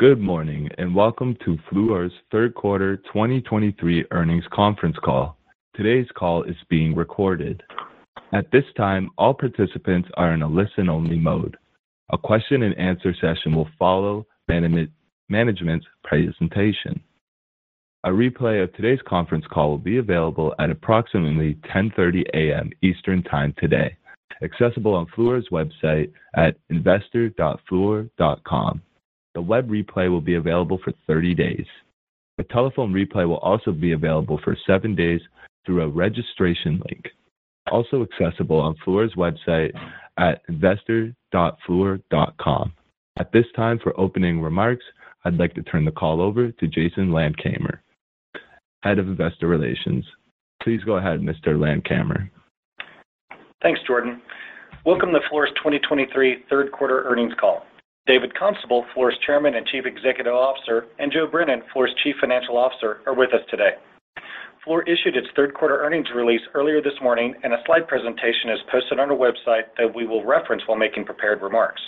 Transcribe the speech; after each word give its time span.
Good 0.00 0.18
morning, 0.18 0.68
and 0.78 0.94
welcome 0.94 1.36
to 1.44 1.58
Fluor's 1.68 2.12
third 2.32 2.54
quarter 2.54 2.96
2023 2.96 4.06
earnings 4.12 4.46
conference 4.50 4.96
call. 5.04 5.36
Today's 5.74 6.06
call 6.16 6.42
is 6.44 6.56
being 6.70 6.94
recorded. 6.94 7.62
At 8.32 8.50
this 8.50 8.64
time, 8.78 9.10
all 9.18 9.34
participants 9.34 10.08
are 10.14 10.32
in 10.32 10.40
a 10.40 10.48
listen-only 10.48 11.18
mode. 11.18 11.58
A 12.14 12.16
question 12.16 12.62
and 12.62 12.74
answer 12.78 13.14
session 13.20 13.54
will 13.54 13.68
follow 13.78 14.26
management's 14.48 15.86
presentation. 16.02 16.98
A 18.04 18.08
replay 18.08 18.62
of 18.62 18.72
today's 18.72 19.02
conference 19.06 19.44
call 19.52 19.68
will 19.68 19.76
be 19.76 19.98
available 19.98 20.54
at 20.58 20.70
approximately 20.70 21.58
10:30 21.74 22.24
A.M. 22.32 22.70
Eastern 22.80 23.22
Time 23.22 23.52
today, 23.58 23.94
accessible 24.42 24.94
on 24.94 25.04
Fluor's 25.14 25.50
website 25.52 26.10
at 26.36 26.56
investor.fluor.com. 26.70 28.80
The 29.34 29.42
web 29.42 29.68
replay 29.68 30.10
will 30.10 30.20
be 30.20 30.34
available 30.34 30.80
for 30.82 30.92
30 31.06 31.34
days. 31.34 31.66
A 32.38 32.44
telephone 32.44 32.92
replay 32.92 33.28
will 33.28 33.38
also 33.38 33.72
be 33.72 33.92
available 33.92 34.40
for 34.42 34.56
seven 34.66 34.96
days 34.96 35.20
through 35.64 35.82
a 35.82 35.88
registration 35.88 36.82
link, 36.88 37.06
also 37.70 38.02
accessible 38.02 38.58
on 38.58 38.74
Fluor's 38.84 39.14
website 39.14 39.70
at 40.18 40.42
investor.fluor.com. 40.48 42.72
At 43.18 43.32
this 43.32 43.46
time, 43.54 43.78
for 43.82 43.98
opening 44.00 44.40
remarks, 44.40 44.84
I'd 45.24 45.36
like 45.36 45.54
to 45.54 45.62
turn 45.62 45.84
the 45.84 45.92
call 45.92 46.22
over 46.22 46.50
to 46.50 46.66
Jason 46.66 47.10
Landkamer, 47.10 47.80
Head 48.82 48.98
of 48.98 49.06
Investor 49.08 49.46
Relations. 49.46 50.06
Please 50.62 50.82
go 50.84 50.96
ahead, 50.96 51.20
Mr. 51.20 51.48
Landkamer. 51.48 52.30
Thanks, 53.62 53.80
Jordan. 53.86 54.22
Welcome 54.86 55.12
to 55.12 55.20
Fluor's 55.28 55.50
2023 55.56 56.44
third 56.48 56.72
quarter 56.72 57.04
earnings 57.04 57.34
call. 57.38 57.66
David 58.10 58.34
Constable, 58.34 58.84
Fluor's 58.90 59.16
Chairman 59.24 59.54
and 59.54 59.64
Chief 59.68 59.86
Executive 59.86 60.34
Officer, 60.34 60.86
and 60.98 61.12
Joe 61.12 61.28
Brennan, 61.30 61.62
Fluor's 61.70 61.94
Chief 62.02 62.16
Financial 62.20 62.56
Officer, 62.56 63.02
are 63.06 63.14
with 63.14 63.32
us 63.32 63.46
today. 63.48 63.78
Fluor 64.66 64.82
issued 64.88 65.16
its 65.16 65.28
third 65.36 65.54
quarter 65.54 65.78
earnings 65.78 66.08
release 66.12 66.40
earlier 66.54 66.82
this 66.82 66.98
morning, 67.00 67.34
and 67.44 67.52
a 67.52 67.62
slide 67.66 67.86
presentation 67.86 68.50
is 68.50 68.58
posted 68.68 68.98
on 68.98 69.12
our 69.12 69.16
website 69.16 69.70
that 69.78 69.94
we 69.94 70.08
will 70.08 70.24
reference 70.24 70.60
while 70.66 70.76
making 70.76 71.04
prepared 71.04 71.40
remarks. 71.40 71.80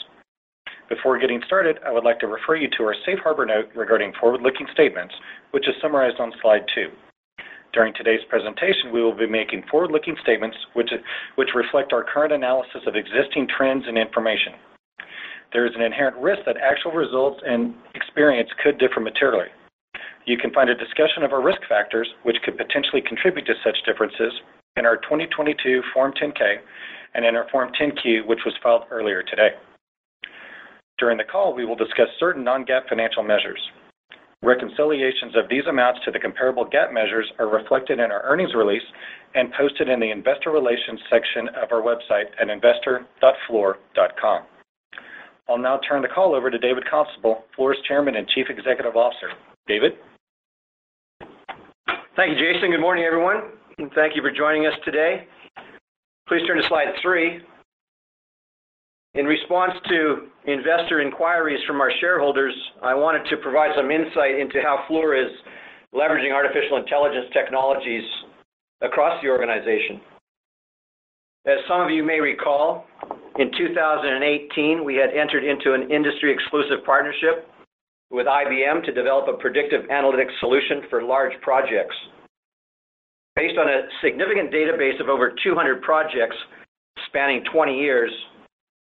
Before 0.88 1.18
getting 1.18 1.42
started, 1.44 1.80
I 1.84 1.90
would 1.90 2.04
like 2.04 2.20
to 2.20 2.28
refer 2.28 2.54
you 2.54 2.68
to 2.78 2.84
our 2.84 2.94
safe 3.04 3.18
harbor 3.18 3.44
note 3.44 3.70
regarding 3.74 4.12
forward-looking 4.20 4.68
statements, 4.72 5.12
which 5.50 5.66
is 5.66 5.74
summarized 5.82 6.20
on 6.20 6.32
slide 6.40 6.62
two. 6.72 6.86
During 7.72 7.94
today's 7.94 8.22
presentation, 8.28 8.92
we 8.92 9.02
will 9.02 9.16
be 9.16 9.26
making 9.26 9.64
forward-looking 9.68 10.14
statements 10.22 10.56
which 10.74 11.48
reflect 11.52 11.92
our 11.92 12.04
current 12.04 12.32
analysis 12.32 12.82
of 12.86 12.94
existing 12.94 13.48
trends 13.48 13.86
and 13.88 13.98
information. 13.98 14.52
There 15.52 15.66
is 15.66 15.74
an 15.74 15.82
inherent 15.82 16.16
risk 16.16 16.42
that 16.46 16.56
actual 16.56 16.92
results 16.92 17.40
and 17.46 17.74
experience 17.94 18.50
could 18.62 18.78
differ 18.78 19.00
materially. 19.00 19.48
You 20.24 20.38
can 20.38 20.52
find 20.52 20.70
a 20.70 20.74
discussion 20.74 21.24
of 21.24 21.32
our 21.32 21.42
risk 21.42 21.60
factors, 21.68 22.08
which 22.22 22.36
could 22.44 22.56
potentially 22.56 23.02
contribute 23.02 23.44
to 23.46 23.54
such 23.64 23.76
differences, 23.84 24.32
in 24.76 24.86
our 24.86 24.96
2022 24.96 25.82
Form 25.92 26.12
10-K 26.12 26.56
and 27.14 27.26
in 27.26 27.36
our 27.36 27.46
Form 27.50 27.70
10-Q, 27.78 28.24
which 28.26 28.38
was 28.46 28.54
filed 28.62 28.84
earlier 28.90 29.22
today. 29.22 29.50
During 30.98 31.18
the 31.18 31.24
call, 31.24 31.52
we 31.54 31.66
will 31.66 31.76
discuss 31.76 32.08
certain 32.18 32.44
non-GAAP 32.44 32.88
financial 32.88 33.22
measures. 33.22 33.60
Reconciliations 34.42 35.36
of 35.36 35.48
these 35.50 35.66
amounts 35.68 36.00
to 36.04 36.10
the 36.10 36.18
comparable 36.18 36.64
GAAP 36.64 36.92
measures 36.92 37.30
are 37.38 37.48
reflected 37.48 38.00
in 38.00 38.10
our 38.10 38.22
earnings 38.22 38.54
release 38.54 38.82
and 39.34 39.52
posted 39.52 39.88
in 39.88 40.00
the 40.00 40.10
investor 40.10 40.50
relations 40.50 41.00
section 41.10 41.48
of 41.48 41.70
our 41.70 41.82
website 41.82 42.26
at 42.40 42.48
investor.fluor.com. 42.48 44.42
I'll 45.52 45.58
now 45.58 45.78
turn 45.86 46.00
the 46.00 46.08
call 46.08 46.34
over 46.34 46.50
to 46.50 46.56
David 46.56 46.82
Constable, 46.88 47.44
Fluor's 47.54 47.76
Chairman 47.86 48.16
and 48.16 48.26
Chief 48.28 48.46
Executive 48.48 48.96
Officer. 48.96 49.28
David? 49.68 49.92
Thank 52.16 52.38
you, 52.38 52.54
Jason. 52.54 52.70
Good 52.70 52.80
morning, 52.80 53.04
everyone, 53.04 53.50
and 53.76 53.90
thank 53.94 54.16
you 54.16 54.22
for 54.22 54.30
joining 54.30 54.64
us 54.64 54.72
today. 54.82 55.26
Please 56.26 56.40
turn 56.46 56.56
to 56.56 56.66
slide 56.68 56.86
three. 57.02 57.40
In 59.12 59.26
response 59.26 59.72
to 59.90 60.28
investor 60.46 61.02
inquiries 61.02 61.60
from 61.66 61.82
our 61.82 61.90
shareholders, 62.00 62.54
I 62.82 62.94
wanted 62.94 63.28
to 63.28 63.36
provide 63.36 63.72
some 63.76 63.90
insight 63.90 64.38
into 64.40 64.62
how 64.62 64.86
Fluor 64.88 65.22
is 65.22 65.30
leveraging 65.94 66.32
artificial 66.32 66.78
intelligence 66.78 67.26
technologies 67.34 68.04
across 68.80 69.22
the 69.22 69.28
organization. 69.28 70.00
As 71.44 71.58
some 71.68 71.82
of 71.82 71.90
you 71.90 72.02
may 72.02 72.20
recall, 72.20 72.86
in 73.38 73.50
2018, 73.56 74.84
we 74.84 74.96
had 74.96 75.10
entered 75.10 75.44
into 75.44 75.72
an 75.72 75.90
industry-exclusive 75.90 76.84
partnership 76.84 77.48
with 78.10 78.26
IBM 78.26 78.84
to 78.84 78.92
develop 78.92 79.26
a 79.28 79.38
predictive 79.40 79.82
analytics 79.90 80.38
solution 80.40 80.82
for 80.90 81.02
large 81.02 81.32
projects. 81.40 81.96
Based 83.34 83.56
on 83.58 83.68
a 83.68 83.88
significant 84.02 84.52
database 84.52 85.00
of 85.00 85.08
over 85.08 85.32
200 85.42 85.80
projects 85.80 86.36
spanning 87.06 87.42
20 87.50 87.78
years, 87.78 88.12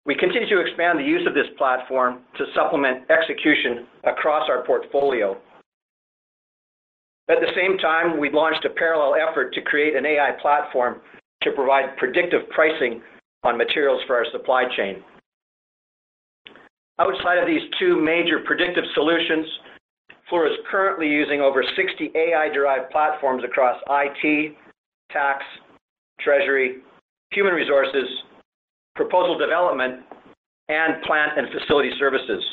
we 0.06 0.16
continue 0.16 0.48
to 0.48 0.62
expand 0.62 1.00
the 1.00 1.04
use 1.04 1.26
of 1.28 1.34
this 1.34 1.48
platform 1.58 2.20
to 2.38 2.46
supplement 2.56 3.10
execution 3.10 3.88
across 4.04 4.48
our 4.50 4.64
portfolio. 4.64 5.36
At 7.30 7.42
the 7.42 7.52
same 7.56 7.78
time, 7.80 8.20
we 8.20 8.32
launched 8.32 8.64
a 8.66 8.70
parallel 8.70 9.16
effort 9.16 9.54
to 9.56 9.62
create 9.62 9.96
an 9.96 10.06
AI 10.06 10.32
platform 10.42 11.02
to 11.42 11.52
provide 11.52 11.98
predictive 11.98 12.48
pricing 12.52 13.02
on 13.44 13.58
materials 13.58 14.02
for 14.08 14.16
our 14.16 14.26
supply 14.32 14.64
chain. 14.76 15.04
Outside 17.00 17.38
of 17.38 17.48
these 17.48 17.62
two 17.80 18.02
major 18.02 18.40
predictive 18.46 18.84
solutions, 18.96 19.46
Fluor 20.30 20.48
is 20.48 20.58
currently 20.70 21.08
using 21.08 21.42
over 21.42 21.64
60 21.64 22.12
AI-derived 22.16 22.92
platforms 22.92 23.44
across 23.44 23.80
IT, 23.88 24.56
tax, 25.12 25.44
treasury, 26.20 26.78
human 27.32 27.54
resources, 27.54 28.08
proposal 28.96 29.38
development, 29.38 30.04
and 30.70 31.02
plant 31.04 31.38
and 31.38 31.48
facility 31.54 31.92
services. 32.00 32.44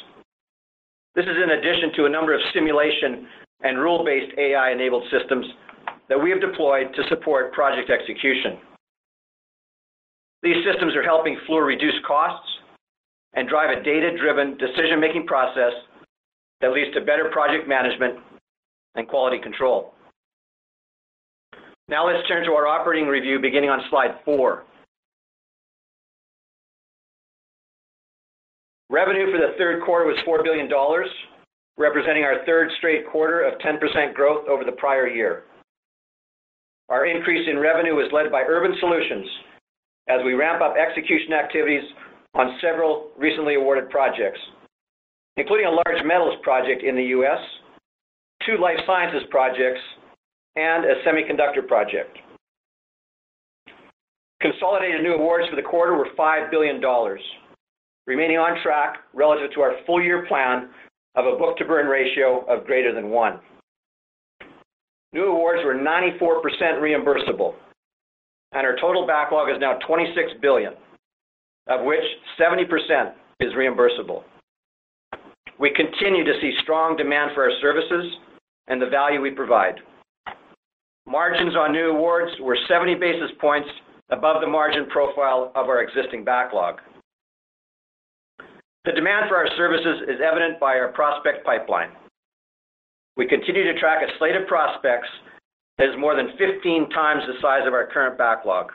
This 1.15 1.25
is 1.25 1.37
in 1.43 1.51
addition 1.51 1.93
to 1.97 2.05
a 2.05 2.09
number 2.09 2.35
of 2.35 2.41
simulation 2.53 3.27
and 3.63 3.79
rule-based 3.79 4.37
AI-enabled 4.39 5.05
systems 5.11 5.47
that 6.09 6.23
we 6.23 6.31
have 6.31 6.41
deployed 6.41 6.95
to 6.95 7.03
support 7.09 7.53
project 7.53 7.91
execution. 7.91 8.59
These 10.45 10.63
systems 10.63 10.95
are 10.95 11.03
helping 11.03 11.39
Fluor 11.49 11.67
reduce 11.67 11.95
costs 12.07 12.47
and 13.33 13.49
drive 13.49 13.77
a 13.77 13.83
data-driven 13.83 14.59
decision-making 14.59 15.27
process 15.27 15.73
that 16.61 16.71
leads 16.71 16.93
to 16.95 17.01
better 17.01 17.31
project 17.33 17.67
management 17.67 18.19
and 18.95 19.09
quality 19.09 19.39
control. 19.39 19.95
Now, 21.89 22.07
let's 22.07 22.29
turn 22.29 22.45
to 22.45 22.53
our 22.53 22.67
operating 22.67 23.09
review, 23.09 23.39
beginning 23.41 23.71
on 23.71 23.81
slide 23.89 24.17
four. 24.25 24.65
Revenue 28.91 29.33
for 29.33 29.39
the 29.39 29.55
third 29.57 29.83
quarter 29.83 30.05
was 30.05 30.19
$4 30.29 30.45
billion, 30.45 30.69
representing 31.79 32.23
our 32.23 32.45
third 32.45 32.71
straight 32.77 33.09
quarter 33.11 33.43
of 33.43 33.59
10% 33.61 34.13
growth 34.13 34.47
over 34.49 34.63
the 34.63 34.73
prior 34.73 35.09
year. 35.09 35.45
Our 36.91 37.07
increase 37.07 37.49
in 37.51 37.59
revenue 37.59 37.95
was 37.95 38.13
led 38.13 38.31
by 38.31 38.43
Urban 38.43 38.77
Solutions 38.79 39.27
as 40.09 40.21
we 40.25 40.35
ramp 40.35 40.63
up 40.63 40.75
execution 40.77 41.33
activities 41.33 41.83
on 42.35 42.59
several 42.61 43.11
recently 43.17 43.55
awarded 43.55 43.91
projects, 43.91 44.41
including 45.37 45.67
a 45.67 45.71
large 45.71 46.05
metals 46.05 46.35
project 46.43 46.83
in 46.83 46.95
the 46.97 47.05
U.S., 47.19 47.39
two 48.47 48.59
life 48.61 48.79
sciences 48.87 49.23
projects, 49.31 49.81
and 50.57 50.85
a 50.85 50.95
semiconductor 51.07 51.67
project. 51.67 52.19
Consolidated 54.41 55.03
new 55.03 55.15
awards 55.15 55.49
for 55.49 55.57
the 55.57 55.63
quarter 55.63 55.97
were 55.97 56.09
$5 56.19 56.51
billion, 56.51 56.81
remaining 58.07 58.37
on 58.37 58.63
track 58.63 58.99
relative 59.15 59.51
to 59.55 59.61
our 59.61 59.73
full 59.87 60.03
year 60.03 60.27
plan 60.27 60.69
of 61.15 61.27
a 61.27 61.39
book-to-burn 61.39 61.87
ratio 61.87 62.45
of 62.47 62.67
greater 62.67 62.95
than 62.95 63.09
one. 63.09 63.41
New 65.13 65.27
awards 65.27 65.63
were 65.65 65.75
94% 65.75 66.21
reimbursable, 66.81 67.55
and 68.55 68.67
our 68.67 68.77
total 68.81 69.07
backlog 69.07 69.51
is 69.51 69.57
now 69.61 69.79
26 69.87 70.33
billion, 70.41 70.75
of 71.69 71.85
which 71.85 72.05
70% 72.41 73.13
is 73.41 73.53
reimbursable. 73.55 74.23
We 75.59 75.71
continue 75.71 76.25
to 76.25 76.33
see 76.41 76.53
strong 76.63 76.97
demand 76.97 77.33
for 77.35 77.45
our 77.45 77.61
services 77.61 78.13
and 78.69 78.81
the 78.81 78.87
value 78.87 79.21
we 79.21 79.31
provide. 79.31 79.77
Margins 81.07 81.55
on 81.55 81.73
new 81.73 81.91
awards 81.91 82.33
were 82.41 82.57
70 82.69 82.95
basis 82.95 83.31
points 83.41 83.69
above 84.11 84.41
the 84.41 84.47
margin 84.47 84.87
profile 84.87 85.53
of 85.55 85.69
our 85.69 85.83
existing 85.83 86.25
backlog. 86.25 86.81
The 88.85 88.93
demand 88.93 89.27
for 89.29 89.37
our 89.37 89.49
services 89.57 90.03
is 90.09 90.21
evident 90.25 90.61
by 90.61 90.77
our 90.77 90.93
prospect 90.93 91.45
pipeline. 91.45 91.91
We 93.17 93.27
continue 93.27 93.65
to 93.65 93.79
track 93.79 94.03
a 94.03 94.19
slate 94.19 94.37
of 94.37 94.47
prospects 94.47 95.09
that 95.79 95.89
is 95.89 95.95
more 95.99 96.15
than 96.17 96.37
15 96.39 96.91
times 96.91 97.23
the 97.27 97.41
size 97.41 97.67
of 97.67 97.75
our 97.75 97.87
current 97.87 98.17
backlog. 98.17 98.71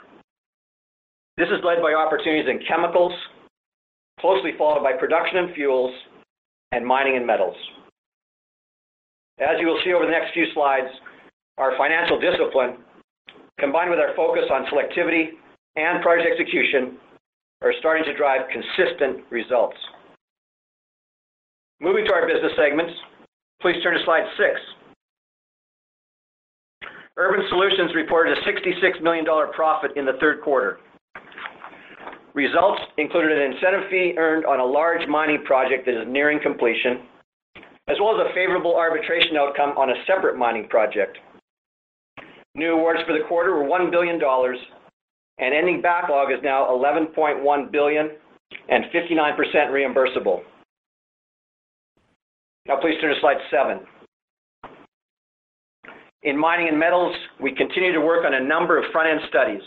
This 1.38 1.48
is 1.48 1.64
led 1.64 1.82
by 1.82 1.94
opportunities 1.94 2.50
in 2.50 2.60
chemicals, 2.68 3.14
closely 4.20 4.52
followed 4.58 4.84
by 4.84 4.94
production 4.94 5.38
and 5.38 5.56
fuels, 5.56 5.94
and 6.72 6.86
mining 6.86 7.16
and 7.16 7.26
metals. 7.26 7.56
As 9.40 9.56
you 9.60 9.68
will 9.68 9.80
see 9.86 9.94
over 9.94 10.06
the 10.06 10.12
next 10.12 10.34
few 10.34 10.46
slides, 10.54 10.92
our 11.58 11.78
financial 11.78 12.20
discipline, 12.20 12.78
combined 13.58 13.90
with 13.90 14.00
our 14.00 14.14
focus 14.16 14.44
on 14.52 14.66
selectivity 14.66 15.40
and 15.78 16.04
project 16.04 16.28
execution, 16.30 16.98
are 17.62 17.74
starting 17.80 18.04
to 18.04 18.16
drive 18.16 18.42
consistent 18.52 19.24
results. 19.30 19.78
Moving 21.80 22.06
to 22.06 22.14
our 22.14 22.28
business 22.28 22.52
segments, 22.58 22.94
please 23.62 23.82
turn 23.84 23.98
to 23.98 24.04
slide 24.04 24.28
six. 24.36 24.60
Urban 27.20 27.46
Solutions 27.50 27.92
reported 27.96 28.38
a 28.38 28.42
$66 28.50 29.02
million 29.02 29.26
profit 29.54 29.92
in 29.98 30.06
the 30.06 30.14
third 30.22 30.42
quarter. 30.42 30.80
Results 32.34 32.80
included 32.98 33.38
an 33.38 33.52
incentive 33.52 33.90
fee 33.90 34.14
earned 34.18 34.46
on 34.46 34.62
a 34.62 34.66
large 34.66 35.06
mining 35.10 35.44
project 35.44 35.86
that 35.86 36.00
is 36.00 36.08
nearing 36.08 36.40
completion, 36.42 37.04
as 37.90 37.98
well 38.00 38.16
as 38.16 38.26
a 38.26 38.34
favorable 38.34 38.74
arbitration 38.74 39.36
outcome 39.36 39.72
on 39.78 39.90
a 39.90 39.96
separate 40.08 40.38
mining 40.38 40.70
project. 40.70 41.18
New 42.56 42.72
awards 42.72 43.02
for 43.06 43.12
the 43.12 43.26
quarter 43.28 43.54
were 43.54 43.68
$1 43.68 43.92
billion, 43.92 44.18
and 45.40 45.54
ending 45.54 45.82
backlog 45.82 46.32
is 46.32 46.40
now 46.42 46.68
$11.1 46.70 47.72
billion 47.72 48.12
and 48.70 48.86
59% 48.96 49.36
reimbursable. 49.72 50.40
Now 52.66 52.80
please 52.80 52.96
turn 53.02 53.14
to 53.14 53.20
slide 53.20 53.38
seven. 53.52 53.86
In 56.24 56.38
mining 56.38 56.68
and 56.68 56.78
metals, 56.78 57.16
we 57.40 57.56
continue 57.56 57.94
to 57.94 58.02
work 58.02 58.26
on 58.26 58.34
a 58.34 58.44
number 58.44 58.78
of 58.78 58.92
front-end 58.92 59.22
studies, 59.30 59.62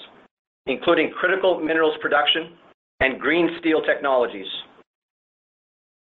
including 0.67 1.11
critical 1.19 1.59
minerals 1.59 1.97
production 2.03 2.53
and 3.01 3.19
green 3.19 3.57
steel 3.59 3.81
technologies. 3.83 4.47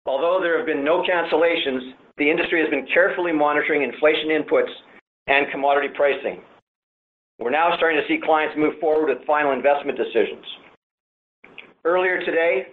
Although 0.07 0.39
there 0.41 0.57
have 0.57 0.65
been 0.65 0.83
no 0.83 1.03
cancellations, 1.03 1.93
the 2.17 2.29
industry 2.29 2.59
has 2.61 2.69
been 2.69 2.87
carefully 2.91 3.31
monitoring 3.31 3.83
inflation 3.83 4.29
inputs 4.29 4.71
and 5.27 5.51
commodity 5.51 5.89
pricing. 5.95 6.41
We're 7.37 7.51
now 7.51 7.77
starting 7.77 8.01
to 8.01 8.07
see 8.07 8.19
clients 8.19 8.55
move 8.57 8.73
forward 8.81 9.15
with 9.15 9.25
final 9.27 9.51
investment 9.51 9.97
decisions. 9.97 10.43
Earlier 11.85 12.19
today, 12.25 12.67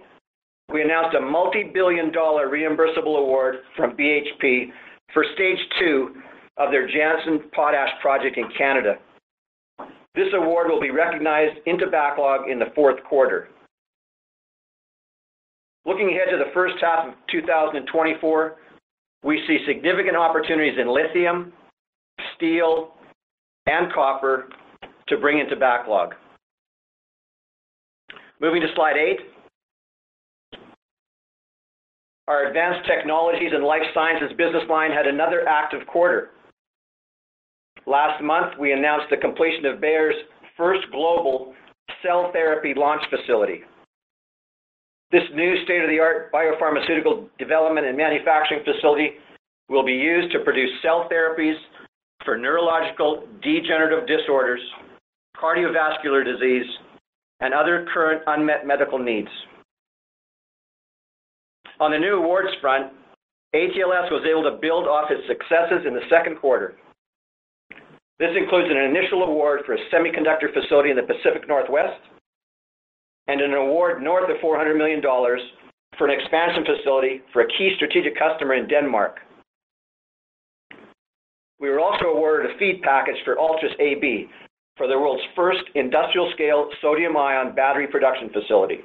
we 0.72 0.82
announced 0.82 1.14
a 1.14 1.20
multi-billion 1.20 2.10
dollar 2.10 2.48
reimbursable 2.48 3.18
award 3.18 3.56
from 3.76 3.96
BHP 3.96 4.70
for 5.12 5.24
stage 5.34 5.58
two 5.78 6.16
of 6.58 6.70
their 6.70 6.86
Jansen 6.86 7.50
Potash 7.54 7.90
project 8.00 8.36
in 8.38 8.48
Canada. 8.56 8.96
This 10.14 10.28
award 10.34 10.68
will 10.70 10.80
be 10.80 10.90
recognized 10.90 11.58
into 11.66 11.88
backlog 11.88 12.48
in 12.48 12.58
the 12.58 12.72
fourth 12.74 13.02
quarter. 13.04 13.48
Looking 15.84 16.08
ahead 16.08 16.28
to 16.30 16.38
the 16.38 16.50
first 16.52 16.74
half 16.80 17.06
of 17.06 17.14
2024, 17.30 18.56
we 19.22 19.42
see 19.46 19.58
significant 19.66 20.16
opportunities 20.16 20.78
in 20.80 20.88
lithium, 20.88 21.52
steel, 22.34 22.94
and 23.66 23.92
copper 23.92 24.48
to 25.08 25.16
bring 25.18 25.38
into 25.38 25.56
backlog. 25.56 26.14
Moving 28.40 28.62
to 28.62 28.68
slide 28.74 28.96
eight. 28.96 29.18
Our 32.28 32.46
Advanced 32.48 32.88
Technologies 32.88 33.50
and 33.54 33.62
Life 33.62 33.82
Sciences 33.94 34.30
business 34.36 34.64
line 34.68 34.90
had 34.90 35.06
another 35.06 35.46
active 35.48 35.86
quarter. 35.86 36.30
Last 37.86 38.22
month, 38.22 38.58
we 38.58 38.72
announced 38.72 39.06
the 39.10 39.16
completion 39.16 39.64
of 39.66 39.80
Bayer's 39.80 40.16
first 40.56 40.86
global 40.90 41.54
cell 42.02 42.30
therapy 42.32 42.74
launch 42.76 43.02
facility. 43.10 43.60
This 45.12 45.22
new 45.34 45.62
state-of-the-art 45.64 46.32
biopharmaceutical 46.32 47.28
development 47.38 47.86
and 47.86 47.96
manufacturing 47.96 48.64
facility 48.64 49.12
will 49.68 49.84
be 49.84 49.92
used 49.92 50.32
to 50.32 50.40
produce 50.40 50.70
cell 50.82 51.08
therapies 51.10 51.54
for 52.24 52.36
neurological 52.36 53.24
degenerative 53.40 54.06
disorders, 54.08 54.60
cardiovascular 55.40 56.24
disease, 56.24 56.66
and 57.40 57.54
other 57.54 57.86
current 57.94 58.22
unmet 58.26 58.66
medical 58.66 58.98
needs. 58.98 59.28
On 61.78 61.92
the 61.92 61.98
new 61.98 62.16
awards 62.16 62.48
front, 62.60 62.92
ATLS 63.54 64.10
was 64.10 64.26
able 64.28 64.42
to 64.42 64.58
build 64.60 64.86
off 64.88 65.10
its 65.10 65.22
successes 65.28 65.86
in 65.86 65.94
the 65.94 66.00
second 66.10 66.40
quarter. 66.40 66.76
This 68.18 68.30
includes 68.36 68.68
an 68.70 68.78
initial 68.78 69.24
award 69.24 69.60
for 69.66 69.74
a 69.74 69.78
semiconductor 69.92 70.52
facility 70.52 70.90
in 70.90 70.96
the 70.96 71.02
Pacific 71.02 71.46
Northwest 71.46 72.00
and 73.28 73.40
an 73.40 73.52
award 73.54 74.02
north 74.02 74.30
of 74.30 74.36
$400 74.38 74.76
million 74.76 75.02
for 75.98 76.08
an 76.08 76.18
expansion 76.18 76.64
facility 76.64 77.20
for 77.32 77.42
a 77.42 77.48
key 77.48 77.72
strategic 77.76 78.18
customer 78.18 78.54
in 78.54 78.68
Denmark. 78.68 79.18
We 81.58 81.68
were 81.70 81.80
also 81.80 82.06
awarded 82.06 82.50
a 82.50 82.58
FEED 82.58 82.82
package 82.82 83.16
for 83.24 83.36
Altris 83.36 83.72
AB 83.80 84.28
for 84.76 84.86
the 84.86 84.98
world's 84.98 85.22
first 85.34 85.62
industrial-scale 85.74 86.68
sodium-ion 86.82 87.54
battery 87.54 87.86
production 87.86 88.28
facility. 88.30 88.80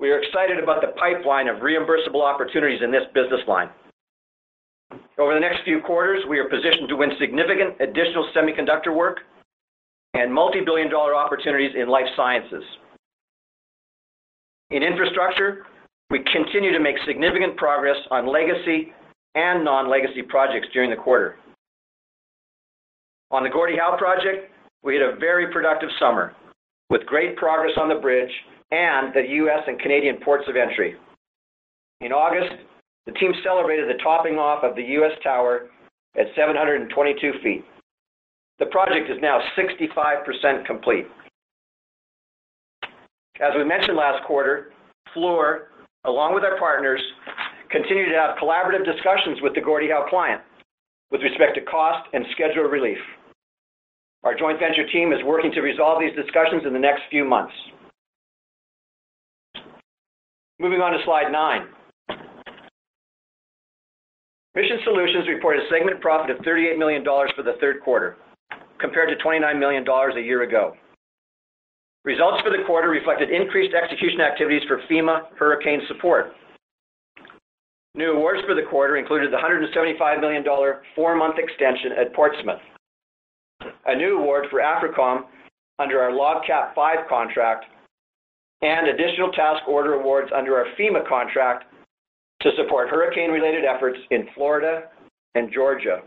We 0.00 0.10
are 0.10 0.20
excited 0.20 0.62
about 0.62 0.80
the 0.80 0.92
pipeline 0.98 1.48
of 1.48 1.58
reimbursable 1.58 2.22
opportunities 2.22 2.80
in 2.82 2.90
this 2.90 3.04
business 3.14 3.40
line. 3.46 3.70
Over 5.18 5.34
the 5.34 5.40
next 5.40 5.62
few 5.64 5.80
quarters, 5.80 6.24
we 6.28 6.38
are 6.38 6.48
positioned 6.48 6.88
to 6.88 6.96
win 6.96 7.10
significant 7.18 7.80
additional 7.80 8.28
semiconductor 8.34 8.94
work 8.94 9.18
and 10.14 10.32
multi-billion 10.32 10.90
dollar 10.90 11.14
opportunities 11.14 11.72
in 11.76 11.88
life 11.88 12.06
sciences. 12.16 12.64
In 14.70 14.82
infrastructure, 14.82 15.66
we 16.10 16.20
continue 16.32 16.72
to 16.72 16.80
make 16.80 16.96
significant 17.06 17.56
progress 17.56 17.96
on 18.10 18.26
legacy 18.26 18.92
and 19.34 19.64
non-legacy 19.64 20.22
projects 20.22 20.68
during 20.72 20.90
the 20.90 20.96
quarter. 20.96 21.36
On 23.30 23.42
the 23.42 23.50
Gordie 23.50 23.76
Howe 23.76 23.96
project, 23.96 24.52
we 24.82 24.94
had 24.94 25.02
a 25.02 25.16
very 25.16 25.52
productive 25.52 25.88
summer, 25.98 26.34
with 26.90 27.06
great 27.06 27.36
progress 27.36 27.72
on 27.76 27.88
the 27.88 27.94
bridge 27.96 28.30
and 28.70 29.12
the 29.14 29.22
U.S. 29.28 29.60
and 29.66 29.78
Canadian 29.80 30.18
ports 30.18 30.44
of 30.48 30.56
entry. 30.56 30.96
In 32.00 32.12
August, 32.12 32.52
the 33.06 33.12
team 33.12 33.32
celebrated 33.42 33.88
the 33.88 34.02
topping 34.02 34.36
off 34.36 34.64
of 34.64 34.76
the 34.76 34.82
U.S. 34.98 35.12
Tower 35.22 35.68
at 36.16 36.26
722 36.34 37.32
feet. 37.42 37.64
The 38.58 38.66
project 38.66 39.10
is 39.10 39.18
now 39.20 39.40
65% 39.58 40.64
complete. 40.64 41.06
As 43.40 43.52
we 43.56 43.64
mentioned 43.64 43.96
last 43.96 44.24
quarter, 44.24 44.72
Fluor, 45.14 45.66
along 46.04 46.34
with 46.34 46.44
our 46.44 46.58
partners, 46.58 47.00
continue 47.70 48.08
to 48.08 48.14
have 48.14 48.38
collaborative 48.38 48.84
discussions 48.84 49.38
with 49.42 49.54
the 49.54 49.60
Gordie 49.60 49.88
Howe 49.88 50.06
client 50.08 50.40
with 51.10 51.20
respect 51.20 51.56
to 51.56 51.60
cost 51.62 52.08
and 52.12 52.24
schedule 52.32 52.64
relief. 52.64 52.98
Our 54.22 54.34
joint 54.34 54.58
venture 54.58 54.86
team 54.90 55.12
is 55.12 55.18
working 55.24 55.52
to 55.52 55.60
resolve 55.60 56.00
these 56.00 56.14
discussions 56.16 56.62
in 56.66 56.72
the 56.72 56.78
next 56.78 57.02
few 57.10 57.24
months. 57.24 57.52
Moving 60.58 60.80
on 60.80 60.92
to 60.92 60.98
slide 61.04 61.30
nine. 61.30 61.66
Mission 64.54 64.78
Solutions 64.84 65.26
reported 65.26 65.64
a 65.64 65.68
segment 65.68 66.00
profit 66.00 66.30
of 66.30 66.44
$38 66.44 66.78
million 66.78 67.02
for 67.04 67.42
the 67.42 67.54
third 67.60 67.80
quarter, 67.82 68.16
compared 68.78 69.08
to 69.08 69.24
$29 69.24 69.58
million 69.58 69.84
a 69.88 70.20
year 70.20 70.42
ago. 70.42 70.74
Results 72.04 72.40
for 72.42 72.50
the 72.50 72.62
quarter 72.64 72.88
reflected 72.88 73.30
increased 73.30 73.74
execution 73.74 74.20
activities 74.20 74.62
for 74.68 74.80
FEMA 74.88 75.22
hurricane 75.36 75.80
support. 75.88 76.32
New 77.96 78.12
awards 78.12 78.42
for 78.46 78.54
the 78.54 78.68
quarter 78.70 78.96
included 78.96 79.32
the 79.32 79.36
$175 79.36 80.20
million 80.20 80.44
four-month 80.94 81.36
extension 81.38 81.92
at 81.98 82.12
Portsmouth, 82.14 82.60
a 83.86 83.96
new 83.96 84.18
award 84.18 84.46
for 84.50 84.60
AFRICOM 84.60 85.24
under 85.80 86.00
our 86.00 86.10
LOGCAP 86.10 86.74
V 86.74 87.08
contract, 87.08 87.64
and 88.62 88.88
additional 88.88 89.32
task 89.32 89.66
order 89.66 89.94
awards 89.94 90.30
under 90.36 90.56
our 90.56 90.66
FEMA 90.78 91.08
contract 91.08 91.64
to 92.44 92.50
support 92.56 92.90
hurricane-related 92.90 93.64
efforts 93.64 93.98
in 94.10 94.28
Florida 94.34 94.84
and 95.34 95.50
Georgia. 95.52 96.02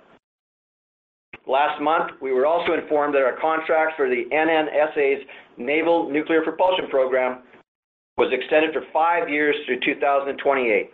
Last 1.47 1.81
month, 1.81 2.11
we 2.21 2.31
were 2.31 2.45
also 2.45 2.73
informed 2.73 3.15
that 3.15 3.23
our 3.23 3.37
contract 3.41 3.93
for 3.97 4.07
the 4.07 4.23
NNSA's 4.31 5.25
Naval 5.57 6.09
Nuclear 6.09 6.43
Propulsion 6.43 6.87
Program 6.89 7.39
was 8.17 8.31
extended 8.31 8.73
for 8.73 8.83
five 8.93 9.29
years 9.29 9.55
through 9.65 9.79
2028. 9.83 10.91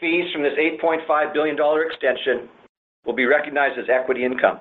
Fees 0.00 0.32
from 0.32 0.42
this 0.42 0.54
$8.5 0.58 1.32
billion 1.32 1.56
extension 1.86 2.48
will 3.06 3.14
be 3.14 3.26
recognized 3.26 3.78
as 3.78 3.86
equity 3.88 4.24
income. 4.24 4.58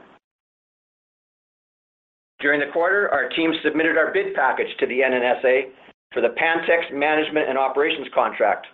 During 2.39 2.59
the 2.59 2.71
quarter, 2.73 3.09
our 3.09 3.29
team 3.29 3.51
submitted 3.63 3.97
our 3.97 4.11
bid 4.11 4.35
package 4.35 4.67
to 4.79 4.85
the 4.85 4.99
NNSA 4.99 5.71
for 6.11 6.21
the 6.21 6.35
Pantex 6.39 6.93
Management 6.93 7.49
and 7.49 7.57
Operations 7.57 8.07
contract. 8.13 8.67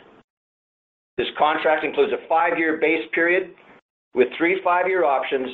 This 1.20 1.28
contract 1.38 1.84
includes 1.84 2.14
a 2.14 2.28
five-year 2.30 2.78
base 2.78 3.04
period 3.14 3.52
with 4.16 4.30
three 4.38 4.62
five-year 4.64 5.04
options 5.04 5.50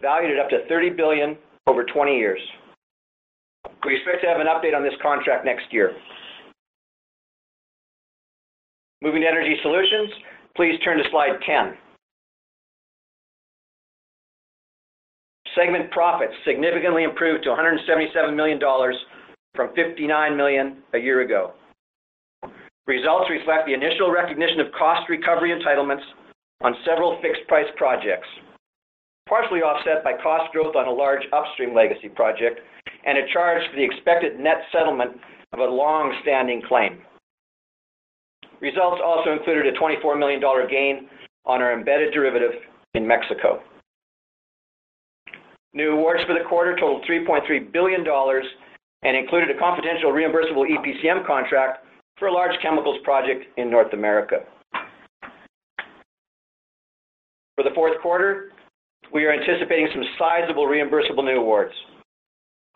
valued 0.00 0.38
at 0.38 0.44
up 0.44 0.50
to 0.50 0.68
30 0.68 0.90
billion 0.90 1.36
over 1.66 1.82
20 1.82 2.16
years. 2.16 2.40
We 3.84 3.96
expect 3.96 4.22
to 4.22 4.28
have 4.28 4.38
an 4.38 4.46
update 4.46 4.76
on 4.76 4.84
this 4.84 4.92
contract 5.00 5.46
next 5.46 5.72
year. 5.72 5.96
Moving 9.02 9.22
to 9.22 9.28
Energy 9.28 9.56
Solutions, 9.62 10.10
Please 10.58 10.74
turn 10.82 10.98
to 10.98 11.04
slide 11.12 11.38
10. 11.46 11.78
Segment 15.54 15.88
profits 15.92 16.32
significantly 16.44 17.04
improved 17.04 17.44
to 17.44 17.50
$177 17.50 18.34
million 18.34 18.58
from 19.54 19.72
59 19.76 20.36
million 20.36 20.78
a 20.94 20.98
year 20.98 21.20
ago. 21.20 21.52
Results 22.88 23.28
reflect 23.28 23.66
the 23.66 23.74
initial 23.74 24.10
recognition 24.10 24.60
of 24.60 24.72
cost 24.72 25.08
recovery 25.10 25.52
entitlements 25.52 26.00
on 26.62 26.74
several 26.86 27.20
fixed-price 27.20 27.68
projects, 27.76 28.26
partially 29.28 29.60
offset 29.60 30.02
by 30.02 30.14
cost 30.22 30.50
growth 30.52 30.74
on 30.74 30.88
a 30.88 30.90
large 30.90 31.20
upstream 31.30 31.74
legacy 31.74 32.08
project 32.08 32.60
and 33.04 33.18
a 33.18 33.30
charge 33.30 33.60
for 33.68 33.76
the 33.76 33.84
expected 33.84 34.40
net 34.40 34.64
settlement 34.72 35.20
of 35.52 35.58
a 35.58 35.64
long-standing 35.64 36.62
claim. 36.66 37.02
Results 38.60 39.02
also 39.04 39.32
included 39.36 39.66
a 39.66 39.78
$24 39.78 40.18
million 40.18 40.40
gain 40.70 41.10
on 41.44 41.60
our 41.60 41.74
embedded 41.74 42.14
derivative 42.14 42.52
in 42.94 43.06
Mexico. 43.06 43.60
New 45.74 45.92
awards 45.92 46.24
for 46.24 46.32
the 46.32 46.48
quarter 46.48 46.74
totaled 46.74 47.04
$3.3 47.04 47.70
billion 47.70 48.02
and 49.02 49.14
included 49.14 49.54
a 49.54 49.58
confidential 49.58 50.10
reimbursable 50.10 50.64
EPCM 50.64 51.26
contract 51.26 51.84
for 52.18 52.28
a 52.28 52.32
large 52.32 52.54
chemicals 52.62 52.98
project 53.04 53.44
in 53.56 53.70
North 53.70 53.92
America. 53.92 54.40
For 57.56 57.64
the 57.64 57.74
fourth 57.74 58.00
quarter, 58.00 58.52
we 59.12 59.24
are 59.24 59.32
anticipating 59.32 59.88
some 59.92 60.04
sizable 60.18 60.66
reimbursable 60.66 61.24
new 61.24 61.38
awards. 61.40 61.72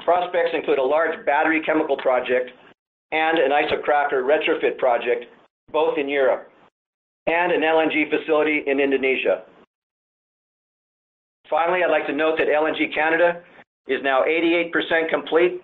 Prospects 0.04 0.50
include 0.54 0.78
a 0.78 0.82
large 0.82 1.25
battery 1.25 1.62
chemical 1.64 1.96
project 1.99 2.50
and 3.12 3.38
an 3.38 3.50
isocracker 3.50 4.25
retrofit 4.25 4.78
project, 4.78 5.26
both 5.70 5.99
in 5.99 6.08
Europe, 6.08 6.50
and 7.26 7.52
an 7.52 7.61
LNG 7.61 8.11
facility 8.11 8.62
in 8.66 8.80
Indonesia. 8.80 9.44
Finally, 11.49 11.84
I'd 11.84 11.90
like 11.90 12.06
to 12.06 12.12
note 12.12 12.38
that 12.38 12.49
LNG 12.49 12.94
Canada 12.94 13.42
is 13.87 14.00
now 14.02 14.22
88% 14.22 14.72
complete, 15.11 15.61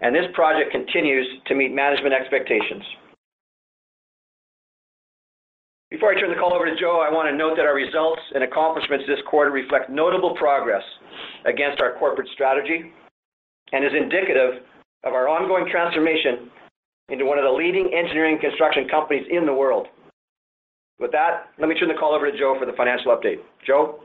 and 0.00 0.14
this 0.14 0.26
project 0.34 0.70
continues 0.70 1.26
to 1.46 1.54
meet 1.54 1.74
management 1.74 2.14
expectations. 2.14 2.82
Before 5.90 6.12
I 6.12 6.20
turn 6.20 6.28
the 6.28 6.36
call 6.36 6.52
over 6.52 6.66
to 6.66 6.76
Joe, 6.78 7.00
I 7.00 7.10
want 7.10 7.32
to 7.32 7.36
note 7.36 7.56
that 7.56 7.64
our 7.64 7.74
results 7.74 8.20
and 8.34 8.44
accomplishments 8.44 9.06
this 9.08 9.24
quarter 9.26 9.50
reflect 9.50 9.88
notable 9.88 10.36
progress 10.36 10.82
against 11.46 11.80
our 11.80 11.98
corporate 11.98 12.28
strategy 12.34 12.92
and 13.72 13.84
is 13.84 13.92
indicative 13.96 14.62
of 15.04 15.14
our 15.14 15.28
ongoing 15.28 15.66
transformation 15.70 16.50
into 17.08 17.24
one 17.24 17.38
of 17.38 17.44
the 17.44 17.50
leading 17.50 17.90
engineering 17.96 18.38
construction 18.38 18.86
companies 18.88 19.24
in 19.30 19.46
the 19.46 19.52
world. 19.52 19.86
With 20.98 21.12
that, 21.12 21.50
let 21.58 21.68
me 21.68 21.78
turn 21.78 21.88
the 21.88 21.94
call 21.94 22.14
over 22.14 22.30
to 22.30 22.36
Joe 22.36 22.56
for 22.58 22.66
the 22.66 22.76
financial 22.76 23.16
update. 23.16 23.40
Joe? 23.66 24.00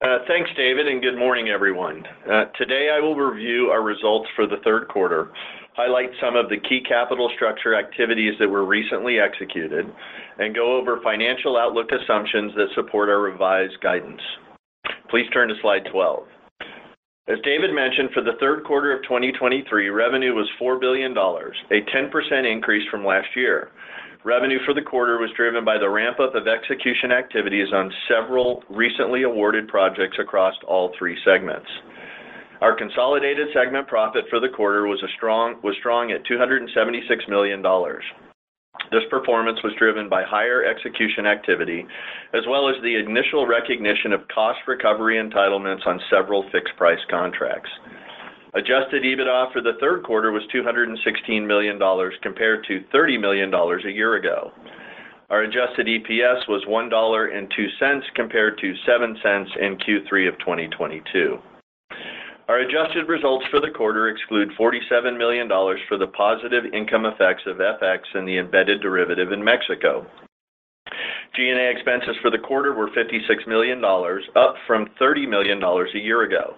Uh, 0.00 0.18
thanks, 0.28 0.48
David, 0.56 0.86
and 0.86 1.02
good 1.02 1.18
morning, 1.18 1.48
everyone. 1.48 2.04
Uh, 2.30 2.44
today, 2.56 2.90
I 2.94 3.00
will 3.00 3.16
review 3.16 3.70
our 3.70 3.82
results 3.82 4.28
for 4.36 4.46
the 4.46 4.58
third 4.62 4.86
quarter, 4.86 5.32
highlight 5.74 6.10
some 6.22 6.36
of 6.36 6.48
the 6.48 6.56
key 6.68 6.80
capital 6.88 7.28
structure 7.34 7.74
activities 7.74 8.34
that 8.38 8.48
were 8.48 8.64
recently 8.64 9.18
executed, 9.18 9.86
and 10.38 10.54
go 10.54 10.76
over 10.76 11.00
financial 11.02 11.56
outlook 11.56 11.88
assumptions 11.90 12.52
that 12.54 12.68
support 12.76 13.08
our 13.08 13.18
revised 13.20 13.74
guidance. 13.82 14.20
Please 15.10 15.26
turn 15.32 15.48
to 15.48 15.56
slide 15.62 15.82
12. 15.90 16.28
As 17.26 17.38
David 17.42 17.74
mentioned, 17.74 18.10
for 18.14 18.22
the 18.22 18.38
third 18.38 18.62
quarter 18.62 18.96
of 18.96 19.02
2023, 19.02 19.88
revenue 19.88 20.32
was 20.32 20.48
$4 20.62 20.80
billion, 20.80 21.10
a 21.10 21.82
10% 21.90 22.52
increase 22.52 22.88
from 22.88 23.04
last 23.04 23.28
year. 23.34 23.72
Revenue 24.28 24.58
for 24.66 24.74
the 24.74 24.82
quarter 24.82 25.16
was 25.16 25.30
driven 25.38 25.64
by 25.64 25.78
the 25.78 25.88
ramp-up 25.88 26.34
of 26.34 26.46
execution 26.46 27.10
activities 27.10 27.68
on 27.72 27.90
several 28.12 28.62
recently 28.68 29.22
awarded 29.22 29.68
projects 29.68 30.18
across 30.20 30.52
all 30.68 30.92
three 30.98 31.16
segments. 31.24 31.66
Our 32.60 32.76
consolidated 32.76 33.48
segment 33.54 33.88
profit 33.88 34.26
for 34.28 34.38
the 34.38 34.50
quarter 34.50 34.86
was 34.86 35.02
strong 35.16 35.54
at 36.12 36.26
$276 36.26 37.28
million. 37.30 37.62
This 38.92 39.08
performance 39.08 39.60
was 39.64 39.72
driven 39.78 40.10
by 40.10 40.24
higher 40.24 40.62
execution 40.62 41.24
activity, 41.24 41.86
as 42.34 42.42
well 42.46 42.68
as 42.68 42.76
the 42.82 42.96
initial 42.96 43.46
recognition 43.46 44.12
of 44.12 44.28
cost 44.28 44.58
recovery 44.68 45.16
entitlements 45.16 45.86
on 45.86 45.98
several 46.10 46.44
fixed-price 46.52 47.00
contracts. 47.10 47.70
Adjusted 48.54 49.02
EBITDA 49.02 49.52
for 49.52 49.60
the 49.60 49.74
third 49.80 50.02
quarter 50.02 50.32
was 50.32 50.42
$216 50.54 51.46
million, 51.46 51.78
compared 52.22 52.64
to 52.64 52.82
$30 52.94 53.20
million 53.20 53.52
a 53.52 53.90
year 53.90 54.14
ago. 54.16 54.52
Our 55.28 55.42
adjusted 55.42 55.86
EPS 55.86 56.48
was 56.48 56.64
$1.02, 56.66 58.00
compared 58.14 58.58
to 58.58 58.74
$0.07 58.88 59.56
in 59.60 59.76
Q3 59.76 60.28
of 60.28 60.38
2022. 60.38 61.38
Our 62.48 62.60
adjusted 62.60 63.08
results 63.08 63.44
for 63.50 63.60
the 63.60 63.70
quarter 63.76 64.08
exclude 64.08 64.48
$47 64.58 65.18
million 65.18 65.48
for 65.86 65.98
the 65.98 66.06
positive 66.06 66.64
income 66.72 67.04
effects 67.04 67.42
of 67.46 67.58
FX 67.58 67.98
and 68.14 68.26
the 68.26 68.38
embedded 68.38 68.80
derivative 68.80 69.32
in 69.32 69.44
Mexico. 69.44 70.06
G&A 71.36 71.70
expenses 71.70 72.16
for 72.22 72.30
the 72.30 72.38
quarter 72.38 72.72
were 72.72 72.88
$56 72.90 73.46
million, 73.46 73.82
up 73.84 74.54
from 74.66 74.86
$30 75.00 75.28
million 75.28 75.62
a 75.62 75.98
year 75.98 76.22
ago. 76.22 76.54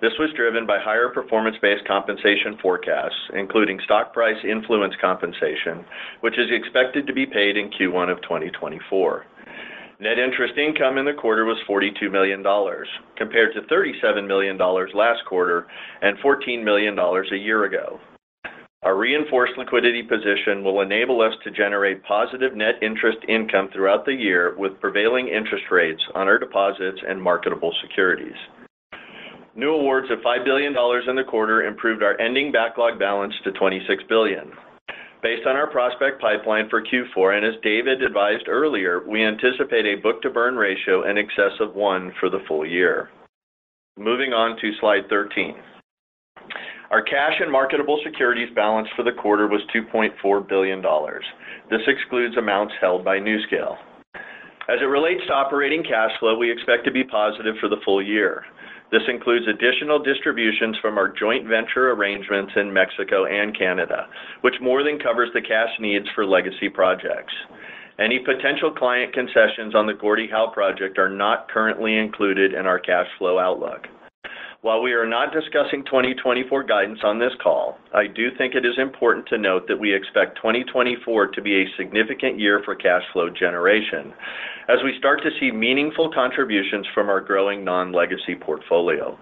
This 0.00 0.12
was 0.18 0.30
driven 0.34 0.66
by 0.66 0.78
higher 0.80 1.10
performance-based 1.10 1.86
compensation 1.86 2.58
forecasts, 2.60 3.14
including 3.34 3.78
stock 3.84 4.12
price 4.12 4.38
influence 4.42 4.94
compensation, 5.00 5.84
which 6.20 6.38
is 6.38 6.50
expected 6.50 7.06
to 7.06 7.12
be 7.12 7.26
paid 7.26 7.56
in 7.56 7.70
Q1 7.70 8.10
of 8.10 8.20
2024. 8.22 9.26
Net 10.00 10.18
interest 10.18 10.54
income 10.58 10.98
in 10.98 11.04
the 11.04 11.12
quarter 11.12 11.44
was 11.44 11.58
$42 11.68 12.10
million, 12.10 12.42
compared 13.16 13.54
to 13.54 13.60
$37 13.72 14.26
million 14.26 14.58
last 14.58 15.24
quarter 15.28 15.68
and 16.00 16.18
$14 16.18 16.64
million 16.64 16.98
a 16.98 17.36
year 17.36 17.64
ago. 17.64 18.00
Our 18.82 18.96
reinforced 18.96 19.52
liquidity 19.56 20.02
position 20.02 20.64
will 20.64 20.80
enable 20.80 21.20
us 21.20 21.34
to 21.44 21.52
generate 21.52 22.02
positive 22.02 22.56
net 22.56 22.82
interest 22.82 23.18
income 23.28 23.68
throughout 23.72 24.04
the 24.04 24.12
year, 24.12 24.56
with 24.58 24.80
prevailing 24.80 25.28
interest 25.28 25.66
rates 25.70 26.02
on 26.16 26.26
our 26.26 26.36
deposits 26.36 26.98
and 27.06 27.22
marketable 27.22 27.72
securities. 27.80 28.36
New 29.54 29.70
awards 29.70 30.10
of 30.10 30.18
$5 30.18 30.44
billion 30.44 30.72
in 31.08 31.14
the 31.16 31.30
quarter 31.30 31.62
improved 31.62 32.02
our 32.02 32.20
ending 32.20 32.50
backlog 32.50 32.98
balance 32.98 33.34
to 33.44 33.52
26 33.52 34.02
billion. 34.08 34.50
Based 35.22 35.46
on 35.46 35.54
our 35.54 35.70
prospect 35.70 36.20
pipeline 36.20 36.68
for 36.68 36.82
Q4, 36.82 37.36
and 37.36 37.46
as 37.46 37.60
David 37.62 38.02
advised 38.02 38.48
earlier, 38.48 39.06
we 39.06 39.22
anticipate 39.22 39.86
a 39.86 40.02
book-to-burn 40.02 40.56
ratio 40.56 41.08
in 41.08 41.18
excess 41.18 41.52
of 41.60 41.76
1 41.76 42.14
for 42.18 42.28
the 42.28 42.40
full 42.48 42.66
year. 42.66 43.10
Moving 43.96 44.32
on 44.32 44.58
to 44.60 44.72
slide 44.80 45.08
13. 45.08 45.54
Our 46.92 47.00
cash 47.00 47.40
and 47.40 47.50
marketable 47.50 47.98
securities 48.04 48.54
balance 48.54 48.86
for 48.94 49.02
the 49.02 49.12
quarter 49.12 49.48
was 49.48 49.62
$2.4 49.74 50.46
billion. 50.46 50.82
This 51.70 51.80
excludes 51.86 52.36
amounts 52.36 52.74
held 52.82 53.02
by 53.02 53.16
NuScale. 53.16 53.78
As 54.68 54.76
it 54.82 54.92
relates 54.92 55.22
to 55.26 55.32
operating 55.32 55.82
cash 55.82 56.10
flow, 56.20 56.36
we 56.36 56.52
expect 56.52 56.84
to 56.84 56.92
be 56.92 57.02
positive 57.02 57.54
for 57.62 57.70
the 57.70 57.80
full 57.82 58.02
year. 58.02 58.44
This 58.90 59.00
includes 59.08 59.46
additional 59.48 60.02
distributions 60.02 60.76
from 60.82 60.98
our 60.98 61.08
joint 61.08 61.48
venture 61.48 61.92
arrangements 61.92 62.52
in 62.56 62.70
Mexico 62.70 63.24
and 63.24 63.56
Canada, 63.56 64.06
which 64.42 64.60
more 64.60 64.84
than 64.84 64.98
covers 64.98 65.30
the 65.32 65.40
cash 65.40 65.70
needs 65.80 66.04
for 66.14 66.26
legacy 66.26 66.68
projects. 66.68 67.32
Any 67.98 68.18
potential 68.18 68.70
client 68.70 69.14
concessions 69.14 69.74
on 69.74 69.86
the 69.86 69.94
Gordie 69.94 70.28
Howe 70.30 70.50
project 70.52 70.98
are 70.98 71.08
not 71.08 71.48
currently 71.48 71.96
included 71.96 72.52
in 72.52 72.66
our 72.66 72.78
cash 72.78 73.08
flow 73.16 73.38
outlook. 73.38 73.86
While 74.62 74.80
we 74.80 74.92
are 74.92 75.04
not 75.04 75.32
discussing 75.32 75.82
2024 75.86 76.62
guidance 76.62 77.00
on 77.02 77.18
this 77.18 77.32
call, 77.42 77.78
I 77.92 78.06
do 78.06 78.28
think 78.38 78.54
it 78.54 78.64
is 78.64 78.78
important 78.78 79.26
to 79.26 79.36
note 79.36 79.66
that 79.66 79.76
we 79.76 79.92
expect 79.92 80.36
2024 80.36 81.34
to 81.34 81.42
be 81.42 81.62
a 81.62 81.76
significant 81.76 82.38
year 82.38 82.62
for 82.64 82.76
cash 82.76 83.02
flow 83.12 83.28
generation 83.28 84.14
as 84.68 84.78
we 84.84 84.94
start 84.98 85.20
to 85.24 85.30
see 85.40 85.50
meaningful 85.50 86.12
contributions 86.14 86.86
from 86.94 87.08
our 87.08 87.20
growing 87.20 87.64
non-legacy 87.64 88.36
portfolio. 88.40 89.18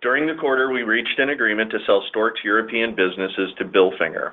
During 0.00 0.28
the 0.28 0.40
quarter, 0.40 0.70
we 0.70 0.84
reached 0.84 1.18
an 1.18 1.30
agreement 1.30 1.72
to 1.72 1.82
sell 1.84 2.04
Stork's 2.10 2.44
European 2.44 2.94
businesses 2.94 3.50
to 3.58 3.64
Bilfinger. 3.64 4.30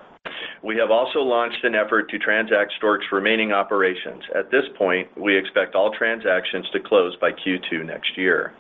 We 0.64 0.78
have 0.78 0.92
also 0.92 1.22
launched 1.22 1.64
an 1.64 1.74
effort 1.74 2.08
to 2.12 2.20
transact 2.20 2.74
Stork's 2.78 3.12
remaining 3.12 3.52
operations. 3.52 4.22
At 4.38 4.52
this 4.52 4.66
point, 4.78 5.10
we 5.18 5.36
expect 5.36 5.74
all 5.74 5.92
transactions 5.98 6.70
to 6.74 6.80
close 6.80 7.16
by 7.20 7.32
Q2 7.32 7.84
next 7.84 8.16
year. 8.16 8.54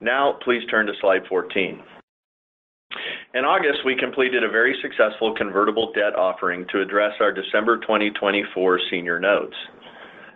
Now, 0.00 0.38
please 0.42 0.62
turn 0.70 0.86
to 0.86 0.92
slide 1.00 1.22
14. 1.28 1.82
In 3.34 3.44
August, 3.44 3.84
we 3.84 3.94
completed 3.94 4.42
a 4.42 4.48
very 4.48 4.74
successful 4.82 5.34
convertible 5.36 5.92
debt 5.92 6.16
offering 6.16 6.66
to 6.72 6.80
address 6.80 7.12
our 7.20 7.30
December 7.30 7.78
2024 7.78 8.80
senior 8.90 9.20
notes. 9.20 9.54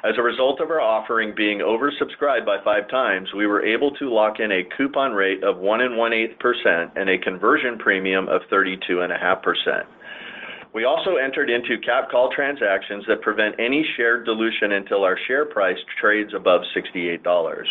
As 0.05 0.13
a 0.19 0.23
result 0.23 0.61
of 0.61 0.71
our 0.71 0.83
offering 0.83 1.35
being 1.35 1.61
oversubscribed 1.61 2.45
by 2.45 2.59
5x, 2.59 3.35
we 3.35 3.47
were 3.47 3.65
able 3.65 3.91
to 3.93 4.13
lock 4.13 4.39
in 4.39 4.53
a 4.53 4.69
coupon 4.77 5.13
rate 5.13 5.43
of 5.43 5.57
1 5.57 5.81
and 5.81 5.97
1/8% 5.97 6.91
and 6.95 7.09
a 7.09 7.19
conversion 7.19 7.79
premium 7.79 8.29
of 8.29 8.43
32.5%. 8.51 9.87
We 10.75 10.85
also 10.85 11.17
entered 11.17 11.49
into 11.49 11.79
cap 11.79 12.11
call 12.11 12.29
transactions 12.31 13.07
that 13.07 13.23
prevent 13.23 13.55
any 13.59 13.83
share 13.97 14.23
dilution 14.23 14.73
until 14.73 15.05
our 15.05 15.17
share 15.27 15.47
price 15.47 15.79
trades 15.99 16.35
above 16.35 16.63
$68. 16.75 17.67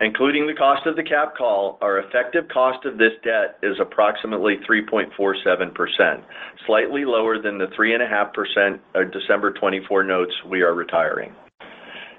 Including 0.00 0.46
the 0.46 0.54
cost 0.54 0.86
of 0.86 0.96
the 0.96 1.04
cap 1.04 1.36
call, 1.36 1.78
our 1.80 2.00
effective 2.00 2.48
cost 2.52 2.84
of 2.84 2.98
this 2.98 3.12
debt 3.22 3.58
is 3.62 3.76
approximately 3.80 4.56
3.47%, 4.68 6.22
slightly 6.66 7.04
lower 7.04 7.40
than 7.40 7.58
the 7.58 7.68
3.5% 7.78 8.80
of 8.96 9.12
December 9.12 9.52
2024 9.52 10.02
notes 10.02 10.32
we 10.50 10.62
are 10.62 10.74
retiring. 10.74 11.32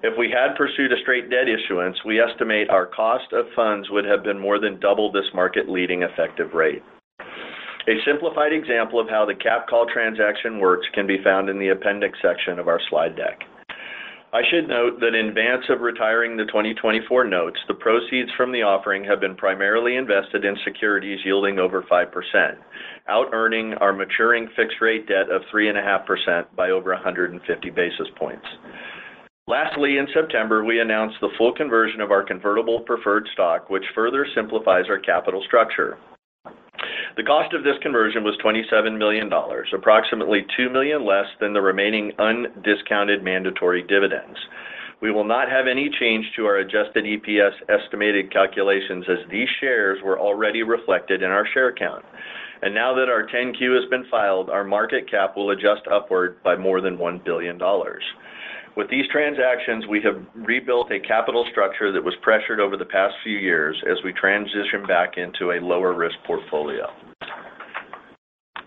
If 0.04 0.18
we 0.18 0.30
had 0.30 0.56
pursued 0.56 0.94
a 0.94 1.02
straight 1.02 1.30
debt 1.30 1.50
issuance, 1.50 1.98
we 2.06 2.22
estimate 2.22 2.70
our 2.70 2.86
cost 2.86 3.34
of 3.34 3.46
funds 3.56 3.90
would 3.90 4.06
have 4.06 4.24
been 4.24 4.40
more 4.40 4.60
than 4.60 4.80
double 4.80 5.12
this 5.12 5.26
market-leading 5.34 6.04
effective 6.04 6.54
rate. 6.54 6.84
A 7.88 8.02
simplified 8.06 8.54
example 8.54 9.00
of 9.00 9.10
how 9.10 9.26
the 9.26 9.36
cap 9.36 9.68
call 9.68 9.86
transaction 9.92 10.60
works 10.60 10.88
can 10.94 11.06
be 11.06 11.22
found 11.24 11.50
in 11.50 11.60
the 11.60 11.70
appendix 11.70 12.18
section 12.22 12.58
of 12.58 12.68
our 12.68 12.80
slide 12.90 13.16
deck. 13.16 13.42
I 14.36 14.42
should 14.52 14.68
note 14.68 15.00
that 15.00 15.16
in 15.16 15.28
advance 15.28 15.64
of 15.70 15.80
retiring 15.80 16.36
the 16.36 16.44
2024 16.44 17.24
notes, 17.24 17.58
the 17.70 17.74
proceeds 17.74 18.30
from 18.36 18.52
the 18.52 18.64
offering 18.64 19.06
have 19.06 19.22
been 19.22 19.34
primarily 19.34 19.96
invested 19.96 20.44
in 20.44 20.58
securities 20.66 21.20
yielding 21.24 21.58
over 21.58 21.84
5%, 21.84 22.12
out-earning 23.08 23.76
our 23.76 23.94
maturing 23.94 24.50
fixed-rate 24.58 25.08
debt 25.08 25.30
of 25.32 25.42
3.5% 25.54 26.48
by 26.54 26.72
over 26.72 26.92
150 26.92 27.70
basis 27.70 28.08
points. 28.20 28.46
Lastly, 29.48 30.00
in 30.00 30.08
September, 30.14 30.66
we 30.66 30.82
announced 30.82 31.16
the 31.22 31.32
full 31.38 31.54
conversion 31.54 32.02
of 32.02 32.12
our 32.12 32.26
convertible 32.26 32.82
preferred 32.82 33.26
stock, 33.32 33.70
which 33.70 33.86
further 33.96 34.28
simplifies 34.36 34.84
our 34.90 35.00
capital 35.00 35.42
structure. 35.48 35.98
The 37.18 37.24
cost 37.24 37.54
of 37.54 37.64
this 37.64 37.78
conversion 37.82 38.24
was 38.24 38.38
$27 38.44 38.98
million, 38.98 39.32
approximately 39.74 40.46
2 40.58 40.70
million 40.70 41.06
less 41.06 41.28
than 41.40 41.54
the 41.54 41.62
remaining 41.62 42.12
undiscounted 42.20 43.24
mandatory 43.24 43.84
dividends. 43.84 44.38
We 45.02 45.12
will 45.12 45.24
not 45.24 45.50
have 45.50 45.68
any 45.68 45.90
change 46.00 46.26
to 46.36 46.46
our 46.46 46.58
adjusted 46.58 47.06
EPS 47.06 47.52
estimated 47.70 48.32
calculations 48.32 49.06
as 49.10 49.30
these 49.30 49.48
shares 49.60 50.00
were 50.04 50.20
already 50.20 50.64
reflected 50.64 51.22
in 51.22 51.32
our 51.32 51.48
share 51.54 51.74
count. 51.74 52.04
And 52.62 52.74
now 52.74 52.94
that 52.96 53.10
our 53.10 53.28
10-Q 53.28 53.74
has 53.74 53.90
been 53.90 54.06
filed, 54.10 54.50
our 54.50 54.64
market 54.64 55.10
cap 55.10 55.36
will 55.36 55.52
adjust 55.52 55.88
upward 55.92 56.42
by 56.44 56.56
more 56.56 56.82
than 56.82 56.98
$1 56.98 57.24
billion. 57.24 57.60
With 58.76 58.90
these 58.90 59.08
transactions, 59.10 59.88
we 59.88 60.02
have 60.02 60.22
rebuilt 60.36 60.92
a 60.92 61.00
capital 61.00 61.46
structure 61.50 61.94
that 61.94 62.04
was 62.04 62.14
pressured 62.22 62.60
over 62.60 62.76
the 62.76 62.84
past 62.86 63.16
few 63.24 63.38
years 63.38 63.82
as 63.90 63.98
we 64.04 64.12
transition 64.12 64.86
back 64.86 65.18
into 65.18 65.52
a 65.52 65.64
lower-risk 65.64 66.16
portfolio. 66.28 66.88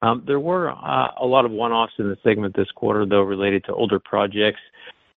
Um, 0.00 0.22
there 0.26 0.40
were 0.40 0.70
uh, 0.70 1.08
a 1.20 1.26
lot 1.26 1.44
of 1.44 1.50
one-offs 1.50 1.92
in 1.98 2.08
the 2.08 2.16
segment 2.22 2.56
this 2.56 2.70
quarter, 2.74 3.04
though, 3.04 3.22
related 3.22 3.64
to 3.64 3.74
older 3.74 3.98
projects. 3.98 4.60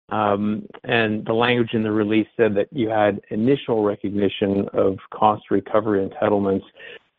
Um, 0.09 0.65
and 0.83 1.25
the 1.25 1.33
language 1.33 1.71
in 1.73 1.83
the 1.83 1.91
release 1.91 2.27
said 2.37 2.55
that 2.55 2.69
you 2.71 2.89
had 2.89 3.21
initial 3.29 3.83
recognition 3.83 4.67
of 4.73 4.97
cost 5.11 5.51
recovery 5.51 6.07
entitlements. 6.07 6.63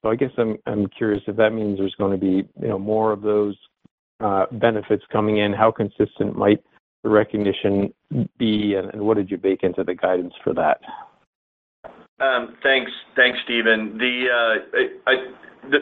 So 0.03 0.11
I 0.11 0.17
guess 0.17 0.31
I'm 0.39 0.87
curious 0.97 1.23
if 1.27 1.37
that 1.37 1.53
means 1.53 1.79
there's 1.79 1.95
gonna 1.97 2.17
be, 2.17 2.49
you 2.61 2.69
know, 2.69 2.79
more 2.79 3.13
of 3.13 3.21
those 3.21 3.57
benefits 4.53 5.05
coming 5.13 5.39
in. 5.39 5.53
How 5.53 5.71
consistent 5.71 6.35
might 6.37 6.65
recognition 7.09 7.93
be, 8.39 8.75
and 8.75 9.01
what 9.03 9.17
did 9.17 9.31
you 9.31 9.37
bake 9.37 9.63
into 9.63 9.85
the 9.85 9.95
guidance 9.95 10.35
for 10.43 10.55
that? 10.55 10.81
Um, 12.21 12.57
thanks. 12.63 12.91
Thanks, 13.17 13.39
Steven. 13.45 14.01
Uh, 14.01 15.13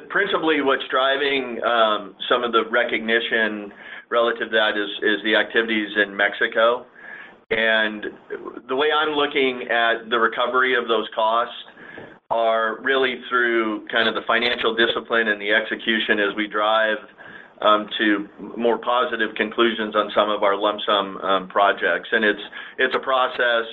principally, 0.09 0.61
what's 0.61 0.85
driving 0.91 1.63
um, 1.65 2.15
some 2.29 2.45
of 2.45 2.53
the 2.53 2.65
recognition 2.71 3.73
relative 4.11 4.51
to 4.51 4.57
that 4.57 4.77
is 4.77 5.19
the 5.25 5.35
activities 5.35 5.89
in 5.97 6.17
Mexico. 6.17 6.87
And 7.51 8.07
the 8.69 8.75
way 8.75 8.89
I'm 8.91 9.15
looking 9.15 9.69
at 9.71 10.11
the 10.11 10.19
recovery 10.19 10.75
of 10.75 10.89
those 10.89 11.07
costs 11.15 11.55
are 12.31 12.83
really 12.83 13.21
through 13.29 13.87
kind 13.87 14.09
of 14.09 14.15
the 14.15 14.23
financial 14.27 14.75
discipline 14.75 15.29
and 15.29 15.41
the 15.41 15.53
execution 15.53 16.19
as 16.19 16.35
we 16.37 16.49
drive 16.49 16.99
Um, 17.63 17.89
to 17.97 18.29
more 18.59 18.77
positive 18.77 19.35
conclusions 19.35 19.97
on 19.97 20.11
some 20.15 20.29
of 20.29 20.43
our 20.43 20.55
lump 20.55 20.79
sum 20.85 21.17
um, 21.25 21.49
projects. 21.49 22.07
And 22.13 22.23
it's 22.23 22.95
a 22.95 22.99
process. 22.99 23.65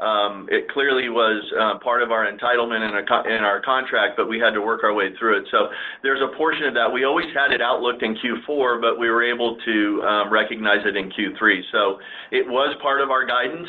Um, 0.00 0.48
it 0.50 0.68
clearly 0.70 1.08
was 1.08 1.38
uh, 1.54 1.78
part 1.78 2.02
of 2.02 2.10
our 2.10 2.26
entitlement 2.26 2.82
in 2.82 3.44
our 3.44 3.62
contract, 3.62 4.14
but 4.16 4.28
we 4.28 4.40
had 4.40 4.50
to 4.50 4.60
work 4.60 4.82
our 4.82 4.92
way 4.92 5.14
through 5.20 5.38
it. 5.38 5.44
So 5.52 5.68
there's 6.02 6.20
a 6.20 6.36
portion 6.36 6.66
of 6.66 6.74
that. 6.74 6.90
We 6.92 7.04
always 7.04 7.30
had 7.32 7.52
it 7.52 7.62
outlooked 7.62 8.02
in 8.02 8.16
Q4, 8.16 8.80
but 8.80 8.98
we 8.98 9.08
were 9.08 9.22
able 9.22 9.56
to 9.64 10.26
recognize 10.28 10.84
it 10.84 10.96
in 10.96 11.08
Q3. 11.12 11.60
So 11.70 12.00
it 12.32 12.44
was 12.44 12.74
part 12.82 13.00
of 13.00 13.10
our 13.12 13.24
guidance 13.24 13.68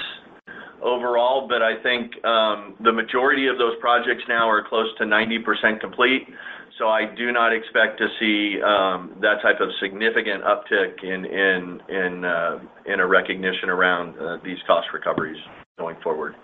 overall, 0.82 1.48
but 1.48 1.62
I 1.62 1.78
think 1.84 2.14
the 2.24 2.92
majority 2.92 3.46
of 3.46 3.60
those 3.60 3.78
projects 3.80 4.24
now 4.28 4.50
are 4.50 4.68
close 4.68 4.90
to 4.98 5.04
90% 5.04 5.80
complete. 5.80 6.26
So 6.80 6.88
I 6.88 7.06
do 7.06 7.32
not 7.32 7.54
expect 7.54 8.00
to 8.00 8.08
see 8.20 8.62
um, 8.62 9.16
that 9.22 9.42
type 9.44 9.60
of 9.62 9.70
significant 9.80 10.44
uptick 10.44 11.04
in 11.04 12.26
uh, 12.26 12.60
a 12.88 13.08
recognition 13.08 13.70
around 13.70 14.18
uh, 14.20 14.38
these 14.44 14.58
cost 14.66 14.88
recoveries 14.94 15.38
going 15.78 15.98
forward. 16.04 16.36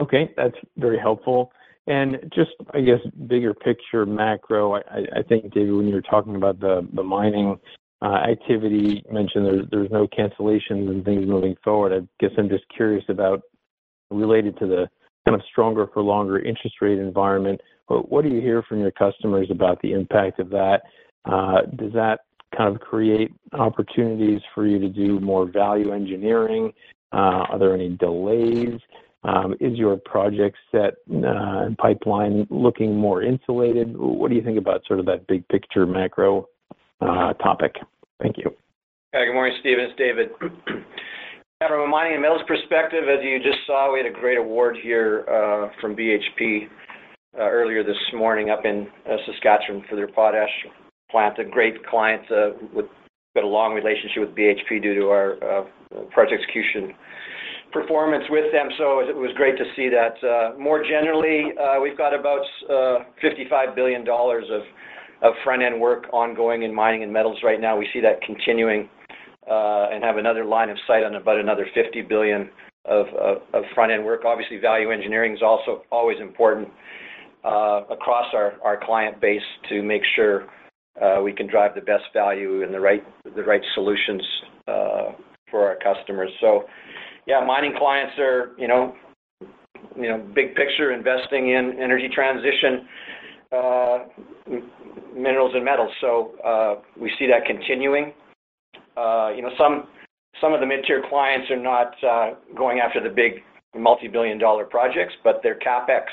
Okay, 0.00 0.30
that's 0.36 0.56
very 0.76 0.98
helpful. 0.98 1.52
And 1.88 2.30
just, 2.32 2.50
I 2.74 2.80
guess, 2.80 3.00
bigger 3.26 3.54
picture 3.54 4.06
macro, 4.06 4.76
I 4.76 5.22
think, 5.28 5.52
David, 5.52 5.74
when 5.74 5.88
you 5.88 5.94
were 5.94 6.02
talking 6.02 6.36
about 6.36 6.60
the 6.60 6.82
mining 7.02 7.58
uh, 8.00 8.18
activity, 8.30 9.02
you 9.04 9.12
mentioned 9.12 9.68
there's 9.70 9.90
no 9.90 10.06
cancellations 10.06 10.88
and 10.88 11.04
things 11.04 11.26
moving 11.26 11.56
forward. 11.64 11.92
I 11.92 12.06
guess 12.20 12.30
I'm 12.38 12.48
just 12.48 12.64
curious 12.74 13.04
about, 13.08 13.42
related 14.12 14.56
to 14.58 14.66
the 14.66 14.88
kind 15.26 15.34
of 15.34 15.42
stronger 15.50 15.88
for 15.92 16.02
longer 16.02 16.38
interest 16.38 16.76
rate 16.80 16.98
environment, 16.98 17.60
what 18.00 18.24
do 18.24 18.30
you 18.30 18.40
hear 18.40 18.62
from 18.62 18.80
your 18.80 18.90
customers 18.90 19.48
about 19.50 19.80
the 19.82 19.92
impact 19.92 20.38
of 20.38 20.50
that? 20.50 20.82
Uh, 21.24 21.62
does 21.76 21.92
that 21.92 22.20
kind 22.56 22.74
of 22.74 22.80
create 22.80 23.32
opportunities 23.52 24.40
for 24.54 24.66
you 24.66 24.78
to 24.78 24.88
do 24.88 25.20
more 25.20 25.46
value 25.46 25.92
engineering? 25.92 26.72
Uh, 27.12 27.44
are 27.50 27.58
there 27.58 27.74
any 27.74 27.90
delays? 27.90 28.80
Um, 29.24 29.54
is 29.60 29.78
your 29.78 29.96
project 29.98 30.56
set 30.72 30.94
uh, 31.10 31.66
and 31.66 31.78
pipeline 31.78 32.46
looking 32.50 32.96
more 32.96 33.22
insulated? 33.22 33.96
What 33.96 34.30
do 34.30 34.36
you 34.36 34.42
think 34.42 34.58
about 34.58 34.82
sort 34.86 34.98
of 34.98 35.06
that 35.06 35.26
big 35.28 35.46
picture 35.48 35.86
macro 35.86 36.48
topic? 37.00 37.76
Thank 38.20 38.38
you. 38.38 38.54
Good 39.12 39.32
morning, 39.32 39.56
Steven. 39.60 39.84
It's 39.84 39.98
David. 39.98 40.30
From 41.68 41.82
a 41.82 41.86
mining 41.86 42.14
and 42.14 42.22
metals 42.22 42.42
perspective, 42.48 43.04
as 43.08 43.22
you 43.22 43.38
just 43.38 43.58
saw, 43.66 43.92
we 43.92 44.00
had 44.00 44.06
a 44.06 44.12
great 44.12 44.36
award 44.36 44.76
here 44.82 45.24
from 45.80 45.94
BHP 45.94 46.66
Uh, 47.34 47.44
earlier 47.44 47.82
this 47.82 47.96
morning 48.12 48.50
up 48.50 48.66
in 48.66 48.86
uh, 49.10 49.16
Saskatchewan 49.24 49.82
for 49.88 49.96
their 49.96 50.06
potash 50.06 50.50
plant. 51.10 51.38
A 51.38 51.44
great 51.44 51.82
client 51.86 52.20
uh, 52.30 52.50
with 52.74 52.84
got 53.34 53.42
a 53.42 53.46
long 53.46 53.72
relationship 53.72 54.20
with 54.20 54.36
BHP 54.36 54.82
due 54.82 54.94
to 54.94 55.06
our 55.06 55.64
project 56.10 56.42
execution 56.42 56.92
performance 57.72 58.24
with 58.28 58.52
them. 58.52 58.68
So 58.76 59.00
it 59.00 59.16
was 59.16 59.30
great 59.34 59.56
to 59.56 59.64
see 59.74 59.88
that. 59.88 60.58
More 60.58 60.84
generally, 60.84 61.54
we've 61.80 61.96
got 61.96 62.12
about 62.12 62.44
$55 62.68 63.74
billion 63.74 64.06
of 64.06 65.32
front-end 65.42 65.80
work 65.80 66.12
ongoing 66.12 66.64
in 66.64 66.74
mining 66.74 67.02
and 67.02 67.10
metals 67.10 67.38
right 67.42 67.58
now. 67.58 67.78
We 67.78 67.88
see 67.94 68.00
that 68.00 68.20
continuing 68.20 68.90
and 69.48 70.04
have 70.04 70.18
another 70.18 70.44
line 70.44 70.68
of 70.68 70.76
sight 70.86 71.02
on 71.02 71.14
about 71.14 71.40
another 71.40 71.66
$50 71.74 72.06
billion 72.06 72.50
of 72.84 73.06
front-end 73.74 74.04
work. 74.04 74.26
Obviously, 74.26 74.58
value 74.58 74.90
engineering 74.90 75.32
is 75.32 75.40
also 75.42 75.84
always 75.90 76.20
important 76.20 76.68
Uh, 77.44 77.82
across 77.90 78.26
our 78.34 78.78
client 78.84 79.20
base 79.20 79.42
to 79.68 79.82
make 79.82 80.02
sure 80.14 80.46
uh, 81.02 81.20
we 81.20 81.32
can 81.32 81.48
drive 81.48 81.74
the 81.74 81.80
best 81.80 82.04
value 82.14 82.62
and 82.62 82.72
the 82.72 82.78
right 82.78 83.02
solutions 83.74 84.22
uh, 84.68 85.06
for 85.50 85.66
our 85.66 85.76
customers. 85.82 86.30
So 86.40 86.62
yeah, 87.26 87.44
mining 87.44 87.74
clients 87.76 88.14
are, 88.20 88.52
you 88.56 88.68
know, 88.68 88.94
big 90.36 90.54
picture 90.54 90.92
investing 90.92 91.48
in 91.50 91.78
energy 91.82 92.08
transition 92.14 92.86
minerals 95.12 95.52
and 95.56 95.64
metals. 95.64 95.90
So 96.00 96.32
uh 96.44 96.76
we 96.96 97.10
see 97.18 97.26
that 97.26 97.44
continuing. 97.44 98.12
You 98.96 99.42
know, 99.42 99.50
some 99.58 100.54
of 100.54 100.60
the 100.60 100.66
mid-tier 100.66 101.02
clients 101.08 101.50
are 101.50 101.60
not 101.60 101.96
going 102.56 102.78
after 102.78 103.02
the 103.02 103.10
big 103.10 103.42
multi-billion 103.74 104.38
dollar 104.38 104.64
projects, 104.64 105.14
but 105.24 105.42
their 105.42 105.58
CapEx 105.58 106.04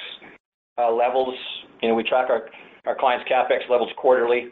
Uh, 0.79 0.91
levels, 0.93 1.35
you 1.81 1.89
know, 1.89 1.95
we 1.95 2.03
track 2.03 2.29
our 2.29 2.95
clients' 2.95 3.29
CapEx 3.29 3.69
levels 3.69 3.89
quarterly, 3.97 4.47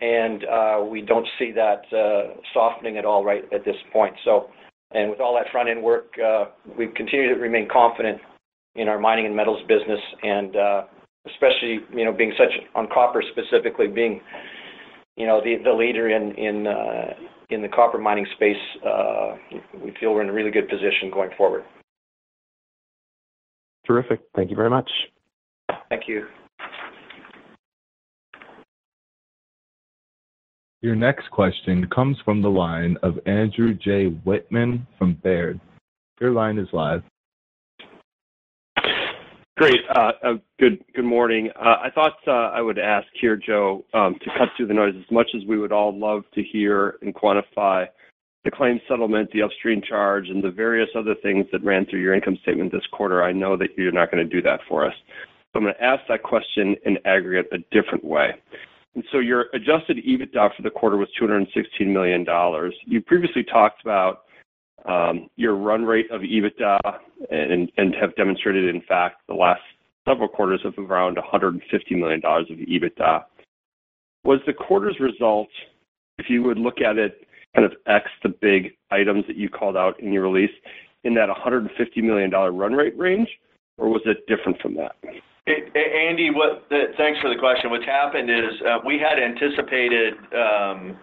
and 0.00 0.44
uh, 0.44 0.84
we 0.88 1.02
don't 1.02 1.26
see 1.36 1.50
that 1.50 1.82
uh, 1.92 2.34
softening 2.54 2.96
at 2.96 3.04
all 3.04 3.24
right 3.24 3.42
at 3.52 3.64
this 3.64 3.74
point. 3.92 4.14
With 4.94 5.20
all 5.20 5.34
that 5.34 5.50
front-end 5.50 5.82
work, 5.82 6.12
we 6.78 6.86
continue 6.94 7.34
to 7.34 7.40
remain 7.40 7.66
confident 7.70 8.20
in 8.76 8.86
our 8.86 9.00
mining 9.00 9.26
and 9.26 9.34
metals 9.34 9.58
business 9.66 9.98
and 10.22 10.54
especially, 11.26 11.80
you 11.92 12.04
know, 12.04 12.12
being 12.12 12.32
such 12.38 12.52
on 12.76 12.86
copper 12.94 13.22
specifically 13.32 13.88
being, 13.88 14.20
you 15.16 15.26
know, 15.26 15.40
the 15.42 15.72
leader 15.72 16.08
in 16.08 16.62
the 17.62 17.68
copper 17.74 17.98
mining 17.98 18.26
space, 18.36 18.56
we 19.82 19.92
feel 19.98 20.14
we're 20.14 20.22
in 20.22 20.28
a 20.28 20.32
really 20.32 20.52
good 20.52 20.68
position 20.68 21.10
going 21.12 21.30
forward. 21.36 21.64
Terrific. 23.84 24.20
Thank 24.36 24.50
you 24.50 24.56
very 24.56 24.70
much. 24.70 24.88
Thank 25.88 26.02
you. 26.06 26.26
Your 30.80 30.94
next 30.94 31.30
question 31.30 31.88
comes 31.92 32.16
from 32.24 32.40
the 32.40 32.50
line 32.50 32.96
of 33.02 33.18
Andrew 33.26 33.74
J. 33.74 34.10
Wittmann 34.24 34.86
from 34.96 35.14
Baird. 35.14 35.58
Your 36.20 36.30
line 36.30 36.58
is 36.58 36.68
live. 36.72 37.02
Great. 39.56 39.80
Uh, 39.92 40.12
uh, 40.22 40.32
good 40.60 40.84
morning. 41.02 41.50
Uh, 41.60 41.78
I 41.82 41.90
thought 41.92 42.12
I 42.28 42.62
would 42.62 42.78
ask 42.78 43.08
here, 43.20 43.36
Joe, 43.36 43.84
um, 43.92 44.14
to 44.22 44.30
cut 44.38 44.50
through 44.56 44.68
the 44.68 44.74
noise 44.74 44.94
as 44.96 45.10
much 45.10 45.26
as 45.34 45.42
we 45.48 45.58
would 45.58 45.72
all 45.72 45.98
love 45.98 46.22
to 46.34 46.44
hear 46.44 46.96
and 47.02 47.12
quantify 47.12 47.86
the 48.44 48.52
claim 48.52 48.80
settlement, 48.88 49.28
the 49.32 49.42
upstream 49.42 49.82
charge, 49.82 50.28
and 50.28 50.44
the 50.44 50.50
various 50.50 50.88
other 50.96 51.16
things 51.24 51.44
that 51.50 51.64
ran 51.64 51.86
through 51.86 52.00
your 52.00 52.14
income 52.14 52.38
statement 52.42 52.70
this 52.70 52.86
quarter. 52.92 53.24
I 53.24 53.32
know 53.32 53.56
that 53.56 53.70
you're 53.76 53.90
not 53.90 54.12
gonna 54.12 54.22
do 54.22 54.40
that 54.42 54.60
for 54.68 54.86
us. 54.86 54.94
I'm 55.54 55.62
gonna 55.62 55.74
ask 55.80 56.02
that 56.08 56.22
question 56.22 56.76
in 56.84 56.98
aggregate 57.04 57.46
a 57.52 57.58
different 57.74 58.04
way. 58.04 58.34
And 58.94 59.04
so 59.12 59.18
your 59.18 59.46
adjusted 59.54 59.98
EBITDA 59.98 60.56
for 60.56 60.62
the 60.62 60.70
quarter 60.70 60.96
was 60.96 61.08
$216 61.20 61.86
million. 61.86 62.26
You 62.84 63.00
previously 63.02 63.44
talked 63.44 63.82
about 63.82 64.24
um, 64.86 65.28
your 65.36 65.54
run 65.54 65.84
rate 65.84 66.10
of 66.10 66.22
EBITDA 66.22 66.78
and 67.30 67.94
have 68.00 68.14
demonstrated, 68.16 68.74
in 68.74 68.82
fact, 68.82 69.22
the 69.28 69.34
last 69.34 69.60
several 70.08 70.28
quarters 70.28 70.60
of 70.64 70.74
around 70.78 71.16
$150 71.16 71.60
million 71.92 72.20
of 72.24 72.46
EBITDA. 72.46 73.24
Was 74.24 74.40
the 74.46 74.52
quarter's 74.52 74.98
result, 75.00 75.48
if 76.18 76.26
you 76.28 76.42
would 76.42 76.58
look 76.58 76.80
at 76.80 76.98
it 76.98 77.26
kind 77.54 77.64
of 77.64 77.72
X 77.86 78.06
the 78.22 78.30
big 78.40 78.72
items 78.90 79.24
that 79.26 79.36
you 79.36 79.48
called 79.48 79.76
out 79.76 80.00
in 80.00 80.12
your 80.12 80.22
release, 80.22 80.50
in 81.04 81.14
that 81.14 81.28
$150 81.28 81.70
million 82.02 82.30
run 82.30 82.72
rate 82.72 82.98
range, 82.98 83.28
or 83.78 83.88
was 83.88 84.02
it 84.06 84.26
different 84.26 84.60
from 84.60 84.74
that? 84.74 84.96
Andy, 85.48 86.30
thanks 86.98 87.20
for 87.20 87.32
the 87.32 87.38
question. 87.38 87.70
What's 87.70 87.86
happened 87.86 88.28
is, 88.28 88.60
uh, 88.66 88.78
we 88.84 88.98
had 89.00 89.18
anticipated 89.18 90.14
um, 90.36 90.96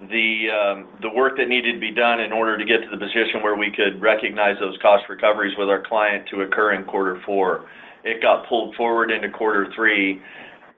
um, 0.00 0.88
the 1.00 1.10
work 1.14 1.38
that 1.38 1.48
needed 1.48 1.72
to 1.74 1.80
be 1.80 1.92
done 1.92 2.20
in 2.20 2.32
order 2.32 2.58
to 2.58 2.64
get 2.64 2.82
to 2.84 2.90
the 2.90 2.98
position 2.98 3.42
where 3.42 3.56
we 3.56 3.72
could 3.72 4.00
recognize 4.00 4.56
those 4.60 4.76
cost 4.82 5.04
recoveries 5.08 5.56
with 5.56 5.68
our 5.68 5.82
client 5.82 6.28
to 6.30 6.42
occur 6.42 6.74
in 6.74 6.84
quarter 6.84 7.20
four. 7.24 7.64
It 8.04 8.20
got 8.20 8.46
pulled 8.48 8.74
forward 8.76 9.10
into 9.10 9.30
quarter 9.30 9.68
three. 9.74 10.20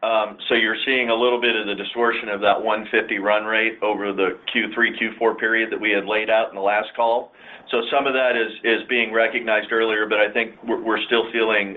Um, 0.03 0.38
so 0.49 0.55
You're 0.55 0.79
seeing 0.87 1.11
a 1.11 1.14
little 1.14 1.40
bit 1.40 1.55
of 1.57 1.66
the 1.66 1.75
distortion 1.75 2.31
of 2.31 2.40
that 2.40 2.57
150 2.57 3.18
run 3.18 3.44
rate 3.44 3.79
over 3.83 4.12
the 4.12 4.38
Q3, 4.55 4.96
Q4 4.96 5.38
period 5.38 5.70
that 5.70 5.81
we 5.81 5.90
had 5.90 6.07
laid 6.07 6.31
out 6.31 6.49
in 6.49 6.55
the 6.55 6.62
last 6.62 6.88
call. 6.96 7.33
So 7.70 7.83
some 7.92 8.07
of 8.07 8.14
that 8.14 8.33
is 8.38 8.81
being 8.88 9.12
recognized 9.12 9.70
earlier, 9.73 10.07
but 10.09 10.18
I 10.18 10.33
think 10.33 10.55
we're 10.64 11.03
still 11.05 11.31
feeling 11.33 11.77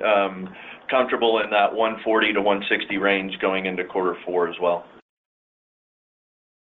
comfortable 0.89 1.39
in 1.39 1.49
that 1.49 1.71
$140-$160 1.71 2.99
range 2.99 3.37
going 3.39 3.65
into 3.65 3.83
quarter 3.83 4.15
four 4.25 4.47
as 4.49 4.55
well. 4.61 4.85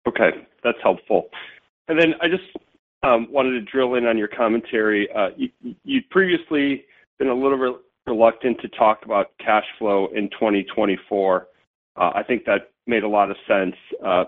Okay, 0.06 0.30
that's 0.62 0.78
helpful. 0.82 1.28
And 1.88 1.98
then 1.98 2.14
I 2.20 2.28
just 2.28 2.44
um, 3.02 3.28
wanted 3.30 3.52
to 3.52 3.60
drill 3.62 3.94
in 3.94 4.06
on 4.06 4.18
your 4.18 4.28
commentary. 4.28 5.08
Uh, 5.14 5.30
You'd 5.84 6.08
previously 6.10 6.84
been 7.18 7.28
a 7.28 7.34
little 7.34 7.80
reluctant 8.06 8.60
to 8.60 8.68
talk 8.68 9.04
about 9.04 9.30
cash 9.38 9.64
flow 9.78 10.08
in 10.14 10.28
2024. 10.30 11.48
Uh, 11.96 12.10
I 12.14 12.22
think 12.22 12.44
that 12.44 12.70
made 12.86 13.02
a 13.02 13.08
lot 13.08 13.30
of 13.30 13.36
sense. 13.46 13.76
Uh, 14.04 14.24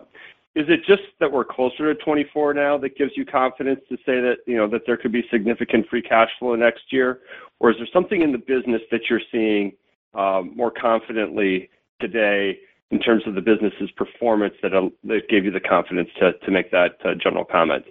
Is 0.57 0.65
it 0.71 0.81
just 0.87 1.03
that 1.21 1.31
we're 1.31 1.45
closer 1.45 1.93
to 1.93 2.01
2024 2.01 2.55
now 2.55 2.79
that 2.79 2.97
gives 2.97 3.13
you 3.15 3.27
confidence 3.27 3.81
to 3.91 3.97
say 3.99 4.21
that, 4.25 4.37
you 4.47 4.57
know, 4.57 4.67
that 4.71 4.83
there 4.87 4.97
could 4.97 5.13
be 5.13 5.23
significant 5.31 5.87
free 5.87 6.01
cash 6.01 6.31
flow 6.39 6.55
next 6.55 6.85
year? 6.91 7.21
Or 7.61 7.71
is 7.71 7.77
there 7.77 7.87
something 7.93 8.23
in 8.23 8.33
the 8.33 8.39
business 8.39 8.81
that 8.91 9.03
you're 9.11 9.21
seeing 9.31 9.73
um, 10.15 10.57
more 10.57 10.71
confidently 10.71 11.69
today 12.01 12.59
in 12.91 13.01
terms 13.01 13.23
of 13.27 13.35
the 13.35 13.43
business's 13.43 13.91
performance 13.99 14.55
that 14.63 14.73
uh, 14.73 14.89
gave 15.29 15.45
you 15.45 15.51
the 15.51 15.61
confidence 15.61 16.09
to 16.21 16.51
make 16.51 16.71
that 16.71 16.97
uh, 17.05 17.11
general 17.23 17.45
comment? 17.45 17.85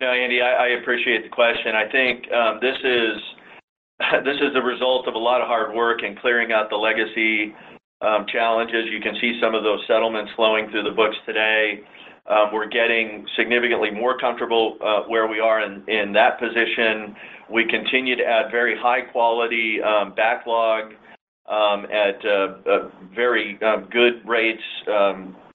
No, 0.00 0.12
Andy, 0.12 0.40
I 0.40 0.80
appreciate 0.80 1.24
the 1.24 1.28
question. 1.28 1.74
I 1.74 1.90
think 1.90 2.30
um, 2.30 2.60
this 2.62 2.76
is 2.84 3.20
a 4.56 4.62
result 4.62 5.08
of 5.08 5.14
a 5.14 5.18
lot 5.18 5.40
of 5.40 5.48
hard 5.48 5.74
work 5.74 6.04
in 6.04 6.14
clearing 6.16 6.52
out 6.52 6.70
the 6.70 6.76
legacy 6.76 7.52
Um, 8.02 8.24
challenges. 8.32 8.86
You 8.90 8.98
can 8.98 9.14
see 9.20 9.38
some 9.42 9.54
of 9.54 9.62
those 9.62 9.80
settlements 9.86 10.32
flowing 10.34 10.70
through 10.70 10.84
the 10.84 10.90
books 10.90 11.16
today. 11.26 11.80
Um, 12.26 12.48
we're 12.50 12.66
getting 12.66 13.26
significantly 13.36 13.90
more 13.90 14.16
comfortable 14.16 14.78
uh, 14.80 15.02
where 15.02 15.26
we 15.26 15.38
are 15.38 15.60
in 15.60 16.12
that 16.14 16.38
position. 16.38 17.14
We 17.52 17.66
continue 17.66 18.16
to 18.16 18.24
add 18.24 18.50
very 18.50 18.74
high 18.74 19.02
quality 19.02 19.82
um, 19.82 20.14
backlog 20.14 20.94
at 21.50 22.24
uh, 22.24 22.54
uh, 22.64 22.90
very 23.14 23.58
good 23.90 24.26
rates 24.26 24.62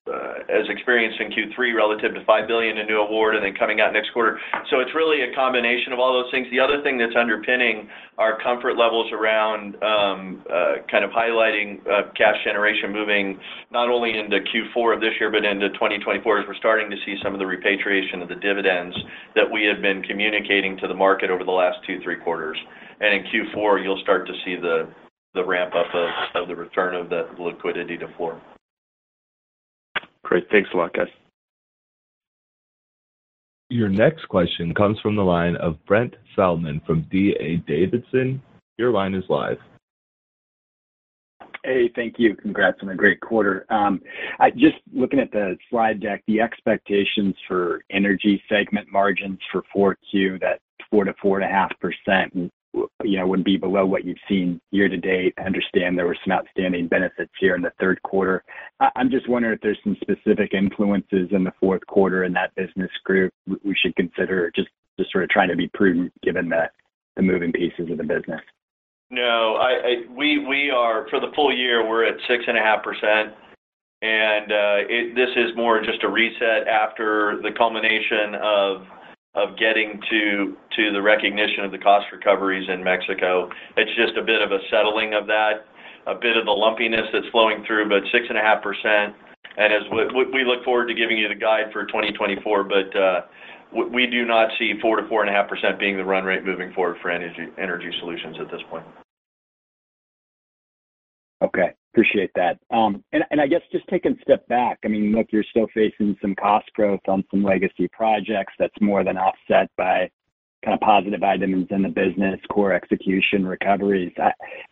Uh, 0.05 0.45
as 0.53 0.69
experienced 0.69 1.19
in 1.19 1.33
Q3 1.33 1.73
relative 1.73 2.13
to 2.13 2.23
5 2.25 2.47
billion 2.47 2.77
in 2.77 2.85
new 2.85 3.01
award 3.01 3.33
and 3.33 3.43
then 3.43 3.55
coming 3.55 3.81
out 3.81 3.91
next 3.91 4.13
quarter. 4.13 4.39
So 4.69 4.77
it's 4.79 4.93
really 4.93 5.25
a 5.25 5.33
combination 5.33 5.93
of 5.93 5.97
all 5.97 6.13
those 6.13 6.29
things. 6.29 6.45
The 6.51 6.59
other 6.59 6.77
thing 6.83 6.99
that's 6.99 7.17
underpinning 7.17 7.89
our 8.19 8.37
comfort 8.37 8.77
levels 8.77 9.11
around 9.11 9.81
um, 9.81 10.45
uh, 10.45 10.85
kind 10.91 11.03
of 11.03 11.09
highlighting 11.09 11.81
uh, 11.89 12.13
cash 12.13 12.37
generation 12.45 12.93
moving 12.93 13.39
not 13.71 13.89
only 13.89 14.15
into 14.15 14.45
Q4 14.45 14.93
of 14.93 15.01
this 15.01 15.17
year, 15.19 15.31
but 15.31 15.43
into 15.43 15.69
2024, 15.73 16.21
is 16.41 16.45
we're 16.47 16.53
starting 16.61 16.91
to 16.91 16.97
see 17.03 17.17
some 17.23 17.33
of 17.33 17.39
the 17.39 17.47
repatriation 17.47 18.21
of 18.21 18.29
the 18.29 18.35
dividends 18.35 18.95
that 19.33 19.49
we 19.49 19.65
have 19.65 19.81
been 19.81 20.03
communicating 20.03 20.77
to 20.85 20.87
the 20.87 20.93
market 20.93 21.31
over 21.31 21.43
the 21.43 21.49
last 21.49 21.79
two, 21.87 21.99
three 22.03 22.17
quarters. 22.17 22.59
And 23.01 23.09
in 23.09 23.23
Q4, 23.33 23.81
you'll 23.81 24.01
start 24.03 24.27
to 24.27 24.33
see 24.45 24.55
the 24.61 25.43
ramp 25.43 25.73
up 25.73 25.89
of 26.35 26.47
the 26.47 26.55
return 26.55 26.93
of 26.93 27.09
the 27.09 27.25
liquidity 27.39 27.97
to 27.97 28.05
Fluor. 28.19 28.39
Great. 30.25 30.49
Thanks 30.51 30.69
a 30.73 30.77
lot, 30.77 30.91
guys. 30.93 31.07
Your 33.69 33.89
next 33.89 34.27
question 34.27 34.73
comes 34.73 34.99
from 34.99 35.15
the 35.15 35.23
line 35.23 35.55
of 35.57 35.77
Brent 35.85 36.15
Thielman 36.35 36.83
from 36.85 37.05
D.A. 37.11 37.57
Davidson. 37.67 38.41
Your 38.77 38.91
line 38.91 39.13
is 39.13 39.23
live. 39.29 39.57
Hey, 41.63 41.91
thank 41.95 42.15
you. 42.17 42.35
Congrats 42.35 42.79
on 42.81 42.89
a 42.89 42.95
great 42.95 43.21
quarter. 43.21 43.65
Um, 43.69 44.01
just 44.55 44.77
looking 44.93 45.19
at 45.19 45.31
the 45.31 45.57
slide 45.69 45.99
deck, 45.99 46.23
the 46.27 46.41
expectations 46.41 47.35
for 47.47 47.83
energy 47.91 48.41
segment 48.49 48.87
margins 48.91 49.39
for 49.51 49.63
4Q, 49.75 50.41
that 50.41 50.59
4%-4.5%, 50.91 52.49
you 53.03 53.19
know, 53.19 53.27
would 53.27 53.43
be 53.43 53.57
below 53.57 53.85
what 53.85 54.05
you've 54.05 54.17
seen 54.27 54.59
year 54.71 54.89
to 54.89 54.97
date. 54.97 55.33
I 55.37 55.43
understand 55.43 55.97
there 55.97 56.07
were 56.07 56.17
some 56.23 56.33
outstanding 56.33 56.87
benefits 56.87 57.31
here 57.39 57.55
in 57.55 57.61
the 57.61 57.71
third 57.79 58.01
quarter. 58.03 58.43
I'm 58.95 59.09
just 59.09 59.29
wondering 59.29 59.55
if 59.55 59.61
there's 59.61 59.79
some 59.83 59.97
specific 60.01 60.53
influences 60.53 61.29
in 61.31 61.43
the 61.43 61.53
fourth 61.59 61.85
quarter 61.87 62.23
in 62.23 62.33
that 62.33 62.53
business 62.55 62.91
group 63.03 63.33
we 63.47 63.75
should 63.81 63.95
consider 63.95 64.51
just 64.55 64.69
sort 65.11 65.23
of 65.23 65.29
trying 65.29 65.49
to 65.49 65.55
be 65.55 65.67
prudent 65.69 66.11
given 66.21 66.49
the 66.49 66.69
moving 67.21 67.51
pieces 67.51 67.89
of 67.91 67.97
the 67.97 68.03
business. 68.03 68.41
No, 69.11 69.59
we 70.15 70.71
are 70.71 71.07
for 71.09 71.19
the 71.19 71.31
full 71.35 71.55
year, 71.55 71.87
we're 71.87 72.05
at 72.05 72.17
6.5%. 72.29 73.33
And 74.01 74.51
uh, 74.51 74.87
this 75.15 75.29
is 75.35 75.55
more 75.55 75.81
just 75.81 76.03
a 76.03 76.09
reset 76.09 76.67
after 76.67 77.39
the 77.41 77.51
culmination 77.57 78.35
of 78.35 78.81
getting 79.57 79.99
to 80.09 80.55
the 80.91 81.01
recognition 81.01 81.63
of 81.63 81.71
the 81.71 81.77
cost 81.77 82.05
recoveries 82.11 82.67
in 82.69 82.83
Mexico. 82.83 83.49
It's 83.77 83.91
just 83.95 84.17
a 84.17 84.23
bit 84.23 84.41
of 84.41 84.51
a 84.51 84.59
settling 84.69 85.13
of 85.13 85.27
that, 85.27 85.65
a 86.07 86.15
bit 86.15 86.37
of 86.37 86.45
the 86.45 86.51
lumpiness 86.51 87.07
that's 87.11 87.27
flowing 87.31 87.63
through, 87.65 87.89
but 87.89 88.03
6.5%. 88.13 89.13
And 89.57 89.73
as 89.73 89.83
we 89.91 90.43
look 90.43 90.63
forward 90.63 90.87
to 90.87 90.93
giving 90.93 91.17
you 91.17 91.27
the 91.27 91.35
guide 91.35 91.71
for 91.71 91.85
2024, 91.85 92.63
but 92.63 92.95
uh, 92.95 93.21
we 93.71 94.07
do 94.07 94.25
not 94.25 94.49
see 94.57 94.73
4%-4.5% 94.83 95.79
being 95.79 95.97
the 95.97 96.05
run 96.05 96.23
rate 96.23 96.43
moving 96.43 96.73
forward 96.73 96.97
for 97.01 97.11
Energy 97.11 97.91
Solutions 97.99 98.37
at 98.39 98.49
this 98.51 98.61
point. 98.69 98.85
Okay. 101.41 101.73
Appreciate 101.95 102.31
that. 102.35 102.59
Um, 102.71 103.05
and 103.13 103.39
I 103.39 103.47
guess 103.47 103.61
just 103.71 103.87
taking 103.87 104.11
a 104.11 104.21
step 104.21 104.45
back, 104.49 104.79
I 104.83 104.89
mean, 104.89 105.13
look, 105.13 105.27
you're 105.31 105.45
still 105.49 105.67
facing 105.73 106.17
some 106.21 106.35
cost 106.35 106.65
growth 106.73 106.99
on 107.07 107.23
some 107.31 107.41
legacy 107.41 107.87
projects 107.93 108.51
that's 108.59 108.73
more 108.81 109.05
than 109.05 109.17
offset 109.17 109.69
by 109.77 110.09
kind 110.65 110.73
of 110.73 110.81
positive 110.81 111.23
items 111.23 111.67
in 111.69 111.83
the 111.83 111.87
business, 111.87 112.37
core 112.51 112.73
execution 112.73 113.47
recoveries. 113.47 114.11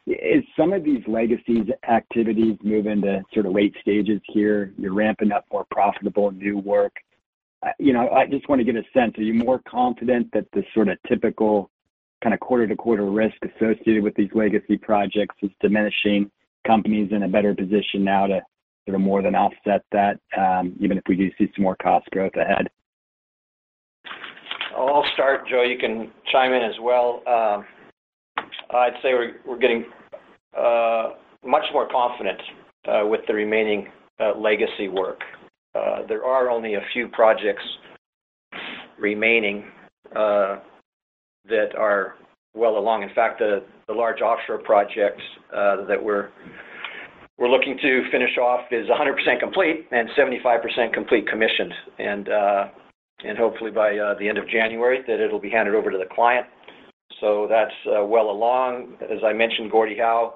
Is 0.05 0.43
some 0.57 0.73
of 0.73 0.83
these 0.83 1.01
legacies 1.07 1.63
activities 1.89 2.57
moving 2.61 3.01
to 3.03 3.21
sort 3.33 3.45
of 3.45 3.53
late 3.53 3.73
stages 3.79 4.19
here? 4.25 4.73
You're 4.77 4.93
ramping 4.93 5.31
up 5.31 5.45
more 5.49 5.65
profitable 5.71 6.29
new 6.31 6.57
work. 6.57 6.91
Uh, 7.65 7.69
you 7.79 7.93
know, 7.93 8.09
I 8.09 8.25
just 8.25 8.49
want 8.49 8.59
to 8.59 8.65
get 8.65 8.75
a 8.75 8.83
sense, 8.93 9.17
are 9.17 9.23
you 9.23 9.33
more 9.33 9.61
confident 9.65 10.27
that 10.33 10.47
the 10.51 10.65
sort 10.73 10.89
of 10.89 10.97
typical 11.07 11.69
kind 12.21 12.33
of 12.33 12.41
quarter-to-quarter 12.41 13.05
risk 13.05 13.35
associated 13.43 14.03
with 14.03 14.15
these 14.15 14.29
legacy 14.33 14.77
projects 14.77 15.35
is 15.41 15.51
diminishing, 15.61 16.29
company's 16.65 17.11
in 17.11 17.23
a 17.23 17.27
better 17.27 17.53
position 17.55 18.03
now 18.03 18.27
to 18.27 18.41
sort 18.87 18.95
of 18.95 19.01
more 19.01 19.21
than 19.21 19.35
offset 19.35 19.83
that, 19.91 20.19
um, 20.37 20.75
even 20.79 20.97
if 20.97 21.03
we 21.07 21.15
do 21.15 21.29
see 21.37 21.49
some 21.55 21.63
more 21.63 21.75
cost 21.81 22.05
growth 22.11 22.35
ahead? 22.35 22.69
I'll 24.75 25.05
start. 25.13 25.47
Joe, 25.47 25.63
you 25.63 25.77
can 25.77 26.11
chime 26.31 26.51
in 26.51 26.63
as 26.63 26.75
well. 26.81 27.21
Um, 27.27 27.65
I'd 28.71 28.95
say 29.01 29.11
we're 29.45 29.59
getting 29.59 29.85
uh, 30.57 31.11
much 31.45 31.65
more 31.71 31.87
confident 31.89 32.41
uh, 32.87 33.05
with 33.05 33.21
the 33.27 33.33
remaining 33.33 33.87
uh, 34.19 34.37
legacy 34.37 34.87
work. 34.87 35.21
There 36.07 36.25
are 36.25 36.49
only 36.49 36.73
a 36.73 36.81
few 36.91 37.07
projects 37.07 37.63
remaining 38.99 39.65
that 40.13 41.75
are 41.77 42.15
well 42.55 42.77
along. 42.77 43.03
In 43.03 43.09
fact, 43.13 43.39
the 43.39 43.63
large 43.89 44.21
offshore 44.21 44.59
project 44.59 45.19
uh, 45.55 45.85
that 45.85 46.01
we're 46.01 46.29
looking 47.39 47.77
to 47.81 48.03
finish 48.11 48.37
off 48.37 48.61
is 48.71 48.87
100% 48.87 49.39
complete 49.39 49.87
and 49.91 50.09
75% 50.17 50.93
complete 50.93 51.27
commissioned. 51.27 51.73
And 51.99 52.29
uh, 52.29 52.65
hopefully 53.37 53.71
by 53.71 53.97
uh, 53.97 54.17
the 54.19 54.29
end 54.29 54.37
of 54.37 54.47
January 54.49 55.01
that 55.07 55.19
it'll 55.19 55.39
be 55.39 55.49
handed 55.49 55.75
over 55.75 55.91
to 55.91 55.97
the 55.97 56.13
client. 56.13 56.45
So 57.19 57.47
that's 57.49 57.73
well 57.85 58.29
along. 58.29 58.97
As 59.01 59.19
I 59.25 59.33
mentioned, 59.33 59.71
Gordie 59.71 59.97
Howe 59.97 60.35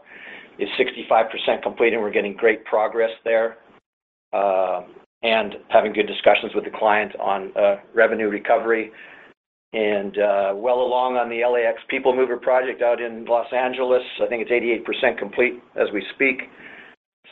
is 0.60 0.70
65% 0.80 1.62
complete, 1.62 1.94
and 1.94 2.02
we're 2.02 2.12
getting 2.12 2.34
great 2.34 2.64
progress 2.66 3.12
there. 3.26 3.58
And 5.24 5.56
having 5.70 5.94
good 5.94 6.08
discussions 6.08 6.54
with 6.54 6.64
the 6.64 6.70
client 6.70 7.14
on 7.20 7.52
revenue 7.94 8.30
recovery. 8.30 8.92
Uh, 10.18 10.56
well 10.56 10.80
along 10.80 11.18
on 11.18 11.30
the 11.30 11.44
LAX 11.46 11.82
People 11.90 12.16
Mover 12.16 12.38
project 12.38 12.82
out 12.82 13.02
in 13.02 13.26
Los 13.26 13.52
Angeles. 13.54 14.02
I 14.24 14.28
think 14.28 14.48
it's 14.48 14.52
88% 14.52 15.18
complete 15.18 15.62
as 15.76 15.88
we 15.94 16.04
speak. 16.16 16.50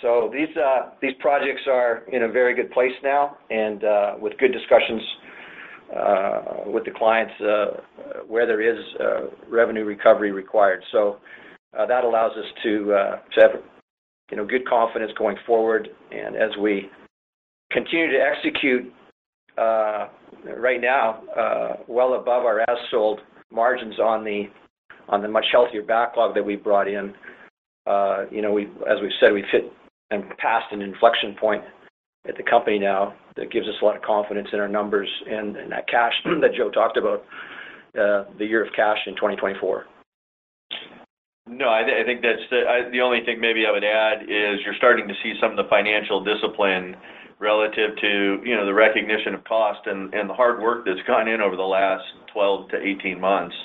So 0.01 0.29
uh, 0.29 0.89
these 1.01 1.13
projects 1.19 1.61
are 1.67 2.03
in 2.11 2.23
a 2.23 2.27
very 2.27 2.53
good 2.53 2.69
place 2.71 2.91
now 3.03 3.37
and 3.49 3.83
uh, 3.83 4.15
with 4.19 4.37
good 4.37 4.51
discussions 4.51 5.01
with 6.67 6.83
the 6.83 6.91
clients 6.95 7.33
where 8.27 8.45
there 8.45 8.61
is 8.61 8.83
revenue 9.49 9.85
recovery 9.85 10.31
required. 10.31 10.83
So 10.91 11.17
that 11.73 12.03
allows 12.03 12.31
us 12.37 12.45
to 12.63 13.17
have, 13.37 13.51
you 14.29 14.37
know, 14.37 14.45
good 14.45 14.67
confidence 14.67 15.11
going 15.17 15.37
forward. 15.45 15.87
And 16.11 16.35
as 16.35 16.51
we 16.59 16.89
continue 17.71 18.11
to 18.11 18.19
execute 18.19 18.93
Uh, 19.57 20.07
right 20.57 20.81
now 20.81 21.21
uh, 21.37 21.73
well 21.87 22.15
above 22.15 22.43
our 22.43 22.59
as-sold 22.61 23.21
margins 23.51 23.99
on 23.99 24.23
the 24.23 25.27
much 25.29 25.45
healthier 25.51 25.81
backlog 25.81 26.35
that 26.35 26.43
we 26.43 26.55
brought 26.55 26.87
in, 26.87 27.13
uh, 27.87 28.25
you 28.29 28.41
know, 28.41 28.57
as 28.57 28.97
we've 29.01 29.11
said, 29.19 29.31
we've 29.31 29.45
hit 29.51 29.71
and 30.11 30.23
passed 30.37 30.71
an 30.71 30.81
inflection 30.81 31.35
point 31.39 31.63
at 32.27 32.35
the 32.37 32.43
company 32.43 32.79
now 32.79 33.13
that 33.37 33.51
gives 33.51 33.67
us 33.67 33.75
a 33.81 33.85
lot 33.85 33.95
of 33.95 34.01
confidence 34.01 34.47
in 34.51 34.59
our 34.59 34.67
numbers 34.67 35.09
and 35.27 35.55
that 35.71 35.87
cash 35.87 36.13
that 36.41 36.51
Joe 36.57 36.69
talked 36.69 36.97
about, 36.97 37.23
the 37.93 38.45
year 38.45 38.65
of 38.65 38.73
cash 38.75 38.97
in 39.07 39.15
2024. 39.15 39.85
No, 41.47 41.69
I 41.69 41.83
think 42.05 42.21
that's 42.21 42.41
the 42.49 42.99
only 43.01 43.23
thing 43.23 43.39
maybe 43.39 43.65
I 43.67 43.71
would 43.71 43.83
add 43.83 44.23
is 44.23 44.59
you're 44.65 44.75
starting 44.77 45.07
to 45.07 45.13
see 45.23 45.35
some 45.39 45.51
of 45.51 45.57
the 45.57 45.69
financial 45.69 46.23
discipline 46.23 46.95
relative 47.39 47.91
to, 48.01 48.39
you 48.43 48.55
know, 48.55 48.65
the 48.65 48.73
recognition 48.73 49.33
of 49.33 49.43
cost 49.43 49.79
and 49.85 50.11
the 50.11 50.33
hard 50.33 50.61
work 50.61 50.85
that's 50.85 51.05
gone 51.07 51.27
in 51.27 51.41
over 51.41 51.55
the 51.55 51.61
last 51.61 52.03
12-18 52.35 53.19
months 53.19 53.55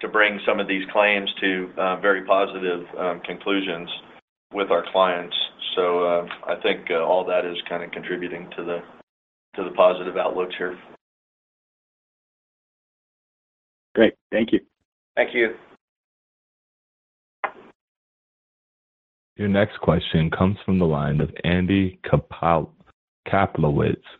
to 0.00 0.08
bring 0.08 0.38
some 0.46 0.60
of 0.60 0.68
these 0.68 0.84
claims 0.92 1.28
to 1.40 1.70
uh, 1.78 1.96
very 2.00 2.24
positive 2.24 2.84
um, 2.98 3.20
conclusions 3.20 3.88
with 4.52 4.70
our 4.70 4.84
clients. 4.92 5.36
So 5.74 6.04
uh 6.04 6.26
I 6.46 6.60
think 6.62 6.86
uh, 6.90 7.04
all 7.04 7.24
that 7.26 7.44
is 7.44 7.56
kind 7.68 7.82
of 7.82 7.90
contributing 7.90 8.48
to 8.56 8.64
the 8.64 8.80
positive 9.76 10.16
outlooks 10.16 10.54
here. 10.56 10.78
Great. 13.94 14.14
Thank 14.30 14.52
you. 14.52 14.60
Thank 15.16 15.34
you. 15.34 15.54
Your 19.36 19.48
next 19.48 19.78
question 19.80 20.30
comes 20.30 20.56
from 20.64 20.78
the 20.78 20.86
line 20.86 21.20
of 21.20 21.30
Andy 21.44 21.98
Kaplowitz 22.04 22.70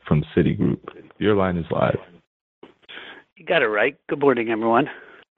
from 0.07 0.25
Citigroup. 0.37 0.81
Your 1.19 1.35
line 1.35 1.57
is 1.57 1.67
live. 1.71 1.99
You 3.37 3.45
got 3.45 3.63
it 3.63 3.69
right. 3.69 3.97
Good 4.09 4.21
morning, 4.21 4.51
everyone. 4.51 4.89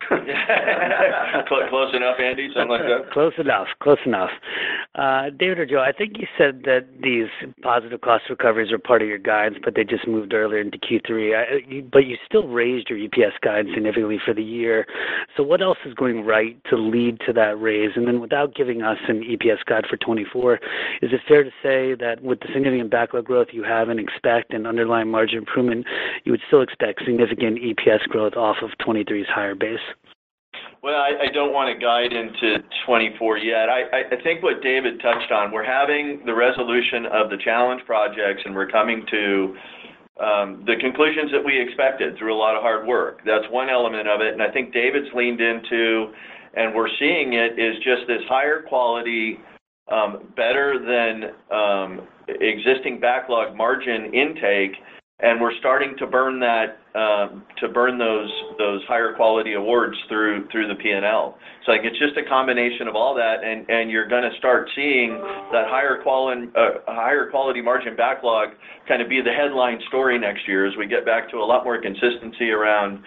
Close 0.09 1.95
enough, 1.95 2.17
Andy? 2.19 2.49
Something 2.55 2.71
like 2.71 2.83
that? 2.83 3.11
Close 3.13 3.33
enough. 3.39 3.67
Close 3.83 3.99
enough. 4.07 4.31
Uh, 4.95 5.31
David 5.39 5.59
or 5.59 5.67
Joe, 5.67 5.85
I 5.87 5.93
think 5.93 6.19
you 6.19 6.27
said 6.39 6.63
that 6.65 6.87
these 7.03 7.27
positive 7.63 8.01
cost 8.01 8.25
recoveries 8.31 8.73
are 8.73 8.79
part 8.79 9.03
of 9.03 9.09
your 9.09 9.19
guidance, 9.19 9.59
but 9.63 9.75
they 9.75 9.85
just 9.85 10.09
moved 10.09 10.33
earlier 10.33 10.61
into 10.61 10.79
Q3. 10.79 11.91
But 11.91 12.07
You 12.07 12.17
still 12.25 12.49
raised 12.49 12.89
your 12.89 12.99
EPS 12.99 13.41
guidance 13.43 13.75
significantly 13.75 14.19
for 14.25 14.33
the 14.33 14.43
year. 14.43 14.87
So 15.37 15.43
what 15.43 15.61
else 15.61 15.79
is 15.85 15.95
going 15.95 16.25
right 16.25 16.57
to 16.71 16.77
lead 16.77 17.21
to 17.27 17.33
that 17.35 17.61
raise? 17.61 17.91
And 17.97 18.07
then 18.07 18.21
without 18.21 18.55
giving 18.55 18.83
us 18.83 18.99
an 19.09 19.23
EPS 19.23 19.65
guide 19.67 19.85
for 19.89 19.97
2024, 19.97 20.55
is 21.03 21.13
it 21.13 21.21
fair 21.29 21.45
to 21.45 21.51
say 21.63 21.95
that 21.95 22.23
with 22.23 22.41
the 22.41 22.49
significant 22.53 22.91
backlog 22.91 23.25
growth 23.27 23.49
you 23.53 23.63
have 23.63 23.89
and 23.89 24.01
expect 24.01 24.53
an 24.55 24.67
underlying 24.67 25.11
margin 25.11 25.39
improvement, 25.39 25.87
you 26.25 26.33
would 26.33 26.43
still 26.47 26.63
expect 26.63 27.05
significant 27.05 27.59
EPS 27.59 28.09
growth 28.09 28.35
off 28.37 28.57
of 28.63 28.71
2023's 28.81 29.29
higher 29.29 29.55
base? 29.55 29.79
Well, 30.81 30.95
I 30.95 31.27
don't 31.35 31.53
want 31.53 31.75
to 31.75 31.85
guide 31.85 32.13
into 32.13 32.63
2024 32.87 33.39
yet. 33.39 33.69
I 33.69 34.15
think 34.23 34.45
what 34.45 34.63
David 34.63 35.01
touched 35.03 35.33
on, 35.33 35.51
we're 35.51 35.67
having 35.67 36.23
the 36.25 36.35
resolution 36.35 37.07
of 37.07 37.31
the 37.31 37.37
challenge 37.43 37.83
projects, 37.85 38.43
and 38.45 38.55
we're 38.55 38.69
coming 38.69 39.05
to 39.11 39.57
um, 40.23 40.63
the 40.67 40.77
conclusions 40.81 41.33
that 41.33 41.45
we 41.45 41.61
expected 41.61 42.17
through 42.17 42.33
a 42.33 42.39
lot 42.39 42.55
of 42.55 42.63
hard 42.63 42.87
work. 42.87 43.21
That's 43.27 43.45
one 43.51 43.69
element 43.69 44.07
of 44.07 44.21
it. 44.21 44.33
And 44.33 44.43
I 44.43 44.53
think 44.53 44.73
David's 44.73 45.09
leaned 45.15 45.41
into, 45.41 46.13
and 46.55 46.73
we're 46.73 46.91
seeing 47.01 47.33
it, 47.33 47.59
is 47.59 47.75
just 47.83 48.07
this 48.07 48.23
higher 48.29 48.63
quality, 48.63 49.39
um, 49.91 50.33
better 50.37 50.79
than 50.79 51.35
um, 51.51 52.07
existing 52.29 53.01
backlog 53.01 53.57
margin 53.57 54.15
intake, 54.15 54.77
and 55.21 55.41
we're 55.41 55.57
starting 55.59 55.97
to 55.99 56.07
burn 56.07 56.39
that, 56.39 56.79
um, 56.95 57.43
to 57.59 57.69
burn 57.69 57.99
those 57.99 58.31
higher 58.87 59.15
quality 59.15 59.55
awards 59.55 59.97
through 60.09 60.47
the 60.53 60.77
P&L. 60.81 61.39
Think 61.67 61.85
it's 61.85 61.99
just 61.99 62.17
a 62.17 62.27
combination 62.27 62.89
of 62.89 62.97
all 62.97 63.15
that, 63.15 63.45
and 63.45 63.91
you're 63.91 64.09
gonna 64.09 64.31
start 64.39 64.71
seeing 64.75 65.19
that 65.53 65.67
uh, 65.67 65.69
higher 65.69 67.29
quality 67.31 67.61
margin 67.61 67.95
backlog 67.95 68.51
kind 68.87 69.03
of 69.03 69.09
be 69.09 69.21
the 69.21 69.33
headline 69.33 69.79
story 69.89 70.19
next 70.19 70.49
year 70.49 70.67
as 70.67 70.75
we 70.79 70.87
get 70.87 71.05
back 71.05 71.31
to 71.31 71.37
a 71.37 71.45
lot 71.45 71.65
more 71.65 71.81
consistency 71.81 72.51
around 72.51 73.03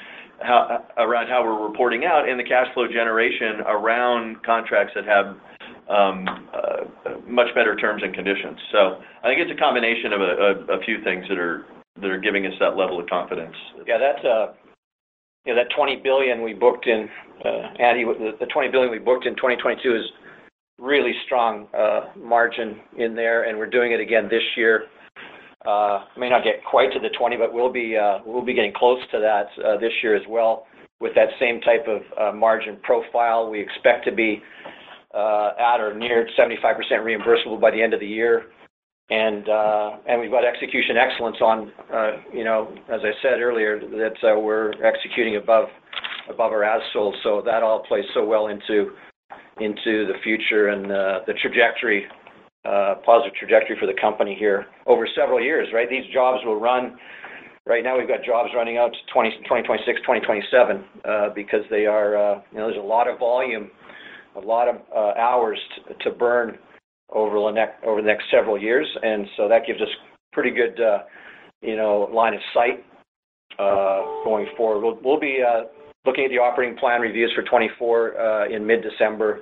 around 0.98 1.28
how 1.28 1.44
we're 1.44 1.68
reporting 1.68 2.04
out 2.06 2.28
and 2.28 2.40
the 2.40 2.44
cash 2.44 2.68
flow 2.74 2.88
generation 2.88 3.62
around 3.68 4.42
contracts 4.44 4.94
that 4.96 5.06
have 5.06 5.38
um, 5.90 6.26
uh, 6.54 7.18
much 7.28 7.48
better 7.54 7.76
terms 7.76 8.02
and 8.04 8.14
conditions. 8.14 8.58
So 8.72 9.02
I 9.24 9.28
think 9.28 9.42
it's 9.42 9.52
a 9.52 9.60
combination 9.60 10.14
of 10.14 10.22
a 10.22 10.82
few 10.86 11.04
things 11.04 11.26
that 11.30 11.38
are 11.38 11.66
giving 12.24 12.46
us 12.46 12.54
that 12.60 12.78
level 12.78 13.00
of 13.00 13.08
confidence. 13.08 13.56
Yeah, 13.86 13.98
that's, 13.98 14.24
uh, 14.26 14.54
you 15.46 15.54
know, 15.54 15.64
that 15.64 15.74
20 15.76 15.98
billion 16.04 16.42
we 16.44 16.54
booked 16.54 16.88
in, 16.88 17.10
uh, 17.44 17.74
Andy, 17.80 18.04
the 18.06 18.46
20 18.46 18.70
billion 18.70 18.92
we 18.92 19.00
booked 19.00 19.26
in 19.26 19.36
2022 19.36 19.96
is 19.96 20.04
really 20.80 21.14
strong 21.26 21.68
uh, 21.78 22.12
margin 22.18 22.80
in 22.98 23.16
there, 23.16 23.44
and 23.44 23.58
we're 23.58 23.70
doing 23.70 23.92
it 23.92 24.00
again 24.00 24.28
this 24.30 24.44
year. 24.56 24.86
May 26.18 26.30
not 26.30 26.44
get 26.44 26.64
quite 26.70 26.92
to 26.94 27.00
the 27.00 27.10
20, 27.18 27.38
but 27.38 27.54
we'll 27.54 27.72
be 27.72 27.96
uh 27.96 28.20
we'll 28.26 28.44
be 28.44 28.54
getting 28.54 28.74
close 28.74 29.00
to 29.12 29.20
that 29.20 29.46
this 29.80 29.92
year 30.02 30.16
as 30.16 30.24
well 30.28 30.66
with 31.00 31.14
that 31.14 31.30
same 31.40 31.62
type 31.62 31.86
of 31.88 32.36
margin 32.36 32.78
profile. 32.82 33.50
We 33.50 33.60
expect 33.60 34.06
to 34.06 34.12
be 34.12 34.42
at 35.14 35.78
or 35.80 35.94
near 35.96 36.28
75% 36.38 36.76
reimbursable 36.92 37.62
by 37.62 37.72
the 37.72 37.82
end 37.82 37.94
of 37.94 38.00
the 38.00 38.08
year. 38.08 38.46
Uh, 39.12 39.98
and 40.08 40.22
we've 40.22 40.32
got 40.32 40.46
execution 40.46 40.96
excellence 40.96 41.36
on, 41.42 41.72
uh, 41.94 42.12
you 42.34 42.46
know, 42.46 42.74
as 42.88 43.02
I 43.04 43.12
said 43.22 43.42
earlier, 43.42 43.78
that 43.80 44.16
uh, 44.24 44.40
we're 44.40 44.72
executing 44.84 45.36
above 45.36 45.68
our 46.40 46.64
as 46.64 46.82
sold. 46.94 47.16
That 47.46 47.62
all 47.62 47.84
plays 47.84 48.06
so 48.14 48.26
well 48.26 48.48
into 48.48 48.92
the 49.58 50.14
future 50.24 50.70
and 50.70 50.90
the 50.90 51.34
trajectory, 51.42 52.06
positive 52.64 53.36
trajectory 53.38 53.76
for 53.80 53.86
the 53.86 54.00
company 54.00 54.34
here 54.40 54.68
over 54.86 55.06
several 55.14 55.42
years, 55.42 55.68
right? 55.74 55.90
These 55.90 56.12
jobs 56.14 56.40
will 56.46 56.60
run. 56.60 56.98
Right 57.66 57.84
now 57.84 57.98
we've 57.98 58.08
got 58.08 58.24
jobs 58.24 58.50
running 58.56 58.78
out 58.78 58.94
to 58.94 59.00
2026, 59.14 60.00
2027, 60.02 60.86
because 61.36 61.66
they 61.70 61.86
are, 61.86 62.42
you 62.52 62.60
know, 62.60 62.68
there's 62.68 62.78
a 62.78 62.80
lot 62.80 63.10
of 63.10 63.20
volume, 63.20 63.70
a 64.38 64.40
lot 64.40 64.70
of 64.70 64.78
hours 65.18 65.60
to 66.00 66.12
burn 66.12 66.58
over 67.12 67.40
the 67.40 68.02
next 68.02 68.26
several 68.32 68.58
years. 68.62 68.88
And 69.02 69.28
so 69.38 69.48
that 69.48 69.66
gives 69.66 69.82
us 69.82 69.88
pretty 70.34 70.52
good, 70.52 70.80
uh, 70.80 71.00
you 71.62 71.76
know, 71.76 72.10
line 72.14 72.34
of 72.34 72.40
sight 72.54 72.84
uh, 73.60 74.24
going 74.24 74.48
forward. 74.58 74.98
We'll 75.04 75.20
be 75.20 75.42
uh, 75.46 75.64
looking 76.06 76.26
at 76.26 76.30
the 76.30 76.38
operating 76.38 76.78
plan 76.78 77.02
reviews 77.02 77.32
for 77.36 77.44
2024 77.44 78.48
in 78.48 78.66
mid-December, 78.66 79.42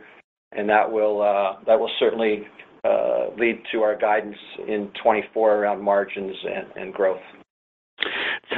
and 0.52 0.68
that 0.70 0.90
will 0.92 1.90
certainly 2.00 2.48
lead 3.38 3.62
to 3.72 3.82
our 3.82 3.98
guidance 3.98 4.38
in 4.60 4.88
2024 4.96 5.56
around 5.56 5.82
margins 5.82 6.36
and 6.76 6.94
growth. 6.94 7.22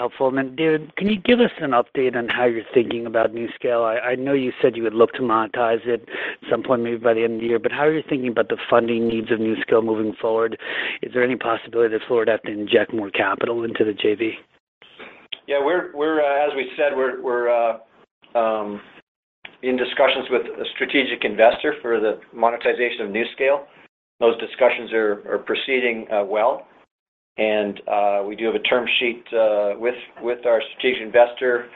Helpful. 0.02 0.32
David, 0.32 0.96
can 0.96 1.10
you 1.10 1.22
give 1.22 1.40
us 1.40 1.52
an 1.60 1.72
update 1.78 2.16
on 2.16 2.28
how 2.28 2.46
you're 2.46 2.64
thinking 2.74 3.06
about 3.06 3.36
NuScale? 3.36 4.02
I 4.04 4.16
know 4.16 4.34
you 4.34 4.52
said 4.60 4.76
you 4.76 4.82
would 4.82 4.96
look 4.96 5.14
to 5.14 5.22
monetize 5.22 5.86
it 5.86 6.10
at 6.10 6.50
some 6.50 6.64
point, 6.64 6.82
maybe 6.82 6.98
by 6.98 7.14
the 7.14 7.24
end 7.24 7.36
of 7.36 7.42
the 7.42 7.46
year, 7.46 7.60
but 7.60 7.72
how 7.72 7.84
are 7.84 7.94
you 7.94 8.02
thinking 8.10 8.30
about 8.30 8.50
the 8.50 8.58
funding 8.68 9.08
needs 9.08 9.30
of 9.30 9.38
NuScale 9.38 9.86
moving 9.86 10.16
forward? 10.20 10.58
Is 11.04 11.14
there 11.14 11.24
any 11.24 11.36
possibility 11.36 11.96
that 11.96 12.02
Fluor 12.10 12.22
would 12.22 12.30
have 12.30 12.42
to 12.42 12.52
inject 12.52 12.96
more 12.96 13.12
capital 13.12 13.64
into 13.64 13.86
the 13.86 13.92
JV? 13.92 14.32
Yeah, 15.46 15.64
we're 15.64 15.94
uh, 15.94 16.48
as 16.48 16.56
we 16.56 16.72
said, 16.76 16.98
we're 16.98 17.52
uh, 17.54 17.78
um, 18.36 18.82
in 19.62 19.78
discussions 19.78 20.26
with 20.32 20.42
a 20.48 20.66
strategic 20.74 21.26
investor 21.26 21.76
for 21.80 22.00
the 22.00 22.20
monetization 22.34 23.02
of 23.02 23.10
NuScale. 23.10 23.66
Those 24.20 24.36
discussions 24.40 24.94
are 24.94 25.44
proceeding 25.46 26.08
uh, 26.12 26.24
well. 26.24 26.66
Uh, 27.40 28.24
we 28.28 28.36
do 28.36 28.46
have 28.46 28.56
a 28.56 28.60
term 28.60 28.86
sheet 29.00 29.24
uh, 29.34 29.74
with 29.78 30.46
our 30.46 30.62
strategic 30.72 31.02
investor. 31.02 31.70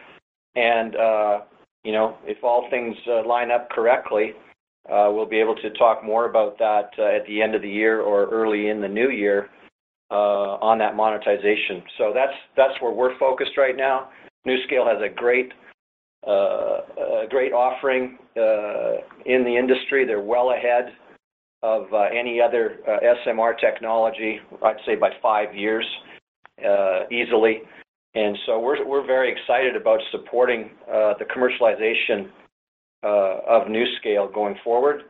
And 0.55 0.95
uh, 0.95 1.41
you 1.83 1.91
know, 1.91 2.17
if 2.23 2.43
all 2.43 2.69
things 2.69 2.95
line 3.25 3.51
up 3.51 3.69
correctly, 3.69 4.33
we'll 4.89 5.25
be 5.25 5.39
able 5.39 5.55
to 5.55 5.69
talk 5.71 6.03
more 6.03 6.29
about 6.29 6.57
that 6.59 6.97
at 6.99 7.25
the 7.27 7.41
end 7.41 7.55
of 7.55 7.61
the 7.61 7.69
year 7.69 8.01
or 8.01 8.25
early 8.25 8.69
in 8.69 8.81
the 8.81 8.87
new 8.87 9.09
year 9.09 9.49
on 10.11 10.77
that 10.79 10.95
monetization. 10.95 11.83
So 11.97 12.11
that's 12.13 12.33
that's 12.55 12.73
where 12.81 12.91
we're 12.91 13.17
focused 13.19 13.57
right 13.57 13.75
now. 13.75 14.09
NuScale 14.47 14.87
has 14.87 15.01
a 15.01 15.13
great 15.13 15.53
offering 17.53 18.17
in 19.25 19.43
the 19.43 19.55
industry. 19.57 20.05
They're 20.05 20.21
well 20.21 20.51
ahead 20.51 20.93
of 21.63 21.85
uh, 21.93 22.03
any 22.17 22.39
other 22.41 22.77
uh, 22.87 22.99
SMR 23.25 23.59
technology, 23.59 24.39
I'd 24.63 24.77
say 24.85 24.95
by 24.95 25.09
five 25.21 25.55
years 25.55 25.85
uh, 26.65 27.01
easily. 27.11 27.61
And 28.13 28.37
so 28.45 28.59
we're 28.59 28.85
we're 28.87 29.05
very 29.05 29.31
excited 29.31 29.75
about 29.75 29.99
supporting 30.11 30.69
the 30.87 31.25
commercialization 31.35 32.29
of 33.03 33.67
NuScale 33.67 34.33
going 34.33 34.55
forward. 34.63 35.01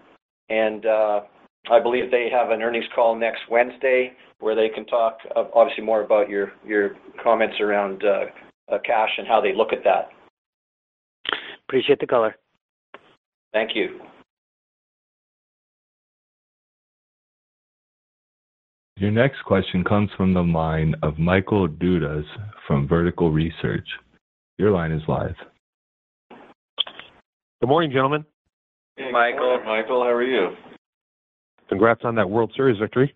And 0.49 0.85
uh 0.85 1.21
I 1.69 1.79
believe 1.79 2.11
they 2.11 2.29
have 2.31 2.51
an 2.51 2.61
earnings 2.61 2.85
call 2.93 3.15
next 3.15 3.41
Wednesday 3.49 4.13
where 4.39 4.55
they 4.55 4.69
can 4.69 4.85
talk 4.85 5.17
obviously 5.35 5.83
more 5.83 6.01
about 6.01 6.29
your 6.29 6.51
comments 7.23 7.55
around 7.59 8.03
cash 8.85 9.09
and 9.17 9.27
how 9.27 9.41
they 9.41 9.53
look 9.53 9.73
at 9.73 9.83
that. 9.83 10.09
Appreciate 11.67 11.99
the 11.99 12.07
color. 12.07 12.35
Thank 13.53 13.71
you. 13.75 13.99
Your 18.97 19.11
next 19.11 19.43
question 19.43 19.83
comes 19.83 20.09
from 20.15 20.33
the 20.33 20.41
line 20.41 20.95
of 21.03 21.19
Michael 21.19 21.67
Dudas 21.67 22.23
from 22.65 22.87
Vertical 22.87 23.29
Research. 23.29 23.85
Your 24.57 24.71
line 24.71 24.93
is 24.93 25.01
live. 25.09 25.35
Good 27.59 27.67
morning, 27.67 27.91
gentlemen. 27.91 28.23
Hey, 28.95 29.11
Michael. 29.11 29.59
Michael, 29.65 30.01
how 30.01 30.11
are 30.11 30.23
you? 30.23 30.55
Congrats 31.67 32.05
on 32.05 32.15
that 32.15 32.29
World 32.29 32.53
Series 32.55 32.79
victory. 32.79 33.13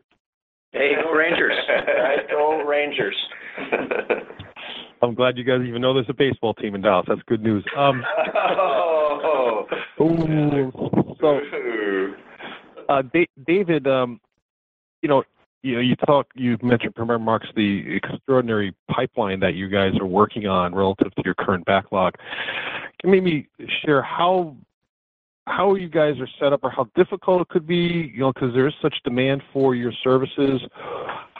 Hey, 0.74 0.92
go 1.02 1.14
Rangers. 1.14 1.54
Go 2.30 2.62
Rangers. 2.64 3.16
I'm 5.02 5.16
glad 5.16 5.38
you 5.38 5.46
guys 5.46 5.62
even 5.66 5.82
know 5.82 5.94
there's 5.94 6.10
a 6.10 6.14
baseball 6.14 6.54
team 6.56 6.76
in 6.76 6.82
Dallas. 6.82 7.06
That's 7.08 7.22
good 7.26 7.42
news. 7.42 7.64
Um, 7.78 8.04
oh. 8.36 9.66
so 11.22 11.40
uh, 12.90 13.02
David, 13.48 13.88
um, 13.88 14.20
you 15.02 15.08
know, 15.08 15.24
you've 15.62 16.64
mentioned 16.64 16.96
prepared 16.96 17.20
remarks, 17.20 17.48
the 17.56 17.96
extraordinary 17.96 18.74
pipeline 18.90 19.40
that 19.42 19.56
you 19.56 19.68
guys 19.70 19.94
are 20.00 20.06
working 20.06 20.48
on 20.48 20.74
relative 20.74 21.14
to 21.16 21.22
your 21.26 21.36
current 21.36 21.66
backlog. 21.66 22.16
Can 23.02 23.14
you 23.14 23.22
maybe 23.22 23.50
share 23.84 24.02
how 24.02 24.56
how 25.48 25.74
you 25.74 25.90
guys 25.90 26.20
are 26.20 26.30
set 26.40 26.54
up 26.54 26.60
or 26.64 26.70
how 26.70 26.88
difficult 26.96 27.42
it 27.42 27.48
could 27.50 27.66
be, 27.66 28.12
you 28.14 28.20
know, 28.20 28.32
'cause 28.32 28.54
there 28.54 28.68
is 28.68 28.74
such 28.84 29.02
demand 29.04 29.42
for 29.52 29.74
your 29.74 29.92
services, 29.92 30.62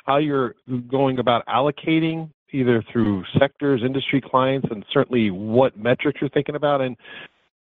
how 0.06 0.18
you're 0.18 0.56
going 0.88 1.20
about 1.20 1.46
allocating 1.46 2.28
either 2.52 2.82
through 2.82 3.24
sectors, 3.38 3.84
industry 3.84 4.20
clients, 4.20 4.68
and 4.72 4.84
certainly 4.92 5.30
what 5.30 5.78
metrics 5.78 6.20
you're 6.20 6.30
thinking 6.32 6.56
about? 6.56 6.82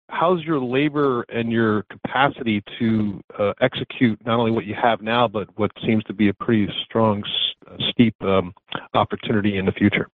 How's 0.09 0.43
your 0.45 0.61
labor 0.61 1.23
and 1.29 1.51
your 1.51 1.83
capacity 1.85 2.63
to 2.79 3.21
uh, 3.39 3.53
execute 3.61 4.25
not 4.25 4.39
only 4.39 4.53
what 4.53 4.65
you 4.65 4.75
have 4.81 5.03
now, 5.03 5.27
but 5.27 5.49
what 5.59 5.73
seems 5.85 6.05
to 6.05 6.13
be 6.13 6.29
a 6.29 6.35
pretty 6.35 6.69
strong 6.85 7.25
uh, 7.67 7.77
steep 7.91 8.15
um, 8.23 8.55
opportunity 8.95 9.59
in 9.59 9.67
the 9.67 9.73
future? 9.73 10.09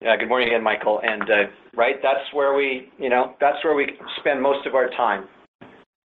Yeah. 0.00 0.16
Good 0.16 0.28
morning 0.28 0.48
again, 0.48 0.62
Michael. 0.62 1.00
And 1.02 1.22
uh, 1.22 1.50
right, 1.76 1.96
that's 2.02 2.32
where 2.32 2.54
we, 2.54 2.90
you 2.98 3.08
know, 3.08 3.34
that's 3.40 3.62
where 3.64 3.74
we 3.74 3.88
spend 4.20 4.40
most 4.40 4.66
of 4.66 4.74
our 4.74 4.88
time 4.90 5.26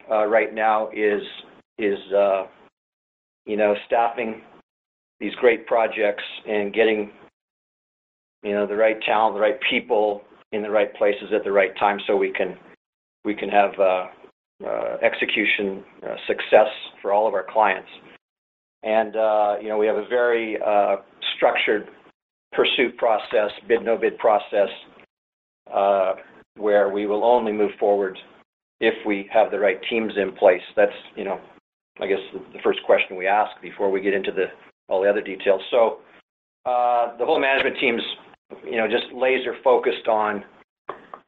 right 0.09 0.53
now 0.53 0.89
Is 0.91 1.21
is, 1.77 1.99
you 3.45 3.55
know, 3.55 3.75
staffing 3.85 4.41
these 5.19 5.33
great 5.35 5.67
projects 5.67 6.23
and 6.47 6.73
getting, 6.73 7.11
you 8.43 8.53
know, 8.53 8.65
the 8.65 8.75
right 8.75 8.99
talent, 9.03 9.35
the 9.35 9.41
right 9.41 9.59
people 9.69 10.23
in 10.51 10.61
the 10.61 10.69
right 10.69 10.93
places 10.95 11.31
at 11.33 11.43
the 11.43 11.51
right 11.51 11.77
time 11.77 11.99
so 12.07 12.15
we 12.15 12.31
can 12.31 12.57
have 13.49 13.71
uh, 13.79 14.05
uh, 14.65 14.97
execution 15.01 15.83
uh, 16.03 16.15
success 16.27 16.67
for 17.01 17.13
all 17.13 17.27
of 17.27 17.33
our 17.33 17.45
clients. 17.49 17.89
And 18.83 19.13
you 19.61 19.69
know, 19.69 19.77
we 19.77 19.87
have 19.87 19.97
a 19.97 20.07
very 20.07 20.57
structured 21.35 21.87
pursuit 22.53 22.97
process, 22.97 23.51
bid, 23.67 23.83
no 23.83 23.97
bid 23.97 24.17
process, 24.17 24.69
where 26.55 26.89
we 26.89 27.05
will 27.05 27.23
only 27.23 27.51
move 27.51 27.71
forward 27.79 28.17
if 28.79 28.93
we 29.05 29.29
have 29.31 29.51
the 29.51 29.59
right 29.59 29.79
teams 29.89 30.13
in 30.15 30.31
place. 30.33 30.61
That's, 30.75 30.91
you 31.15 31.25
know, 31.25 31.39
I 32.01 32.07
guess 32.07 32.19
the 32.33 32.59
first 32.63 32.79
question 32.85 33.17
we 33.17 33.27
ask 33.27 33.61
before 33.61 33.91
we 33.91 34.01
get 34.01 34.13
into 34.13 34.31
all 34.87 35.01
the 35.01 35.09
other 35.09 35.21
details. 35.21 35.61
So 35.69 35.99
uh 36.65 37.17
the 37.17 37.25
whole 37.25 37.39
management 37.39 37.77
team's, 37.79 38.01
you 38.63 38.77
know, 38.77 38.87
just 38.87 39.05
laser 39.13 39.55
focused 39.63 40.07
on 40.07 40.43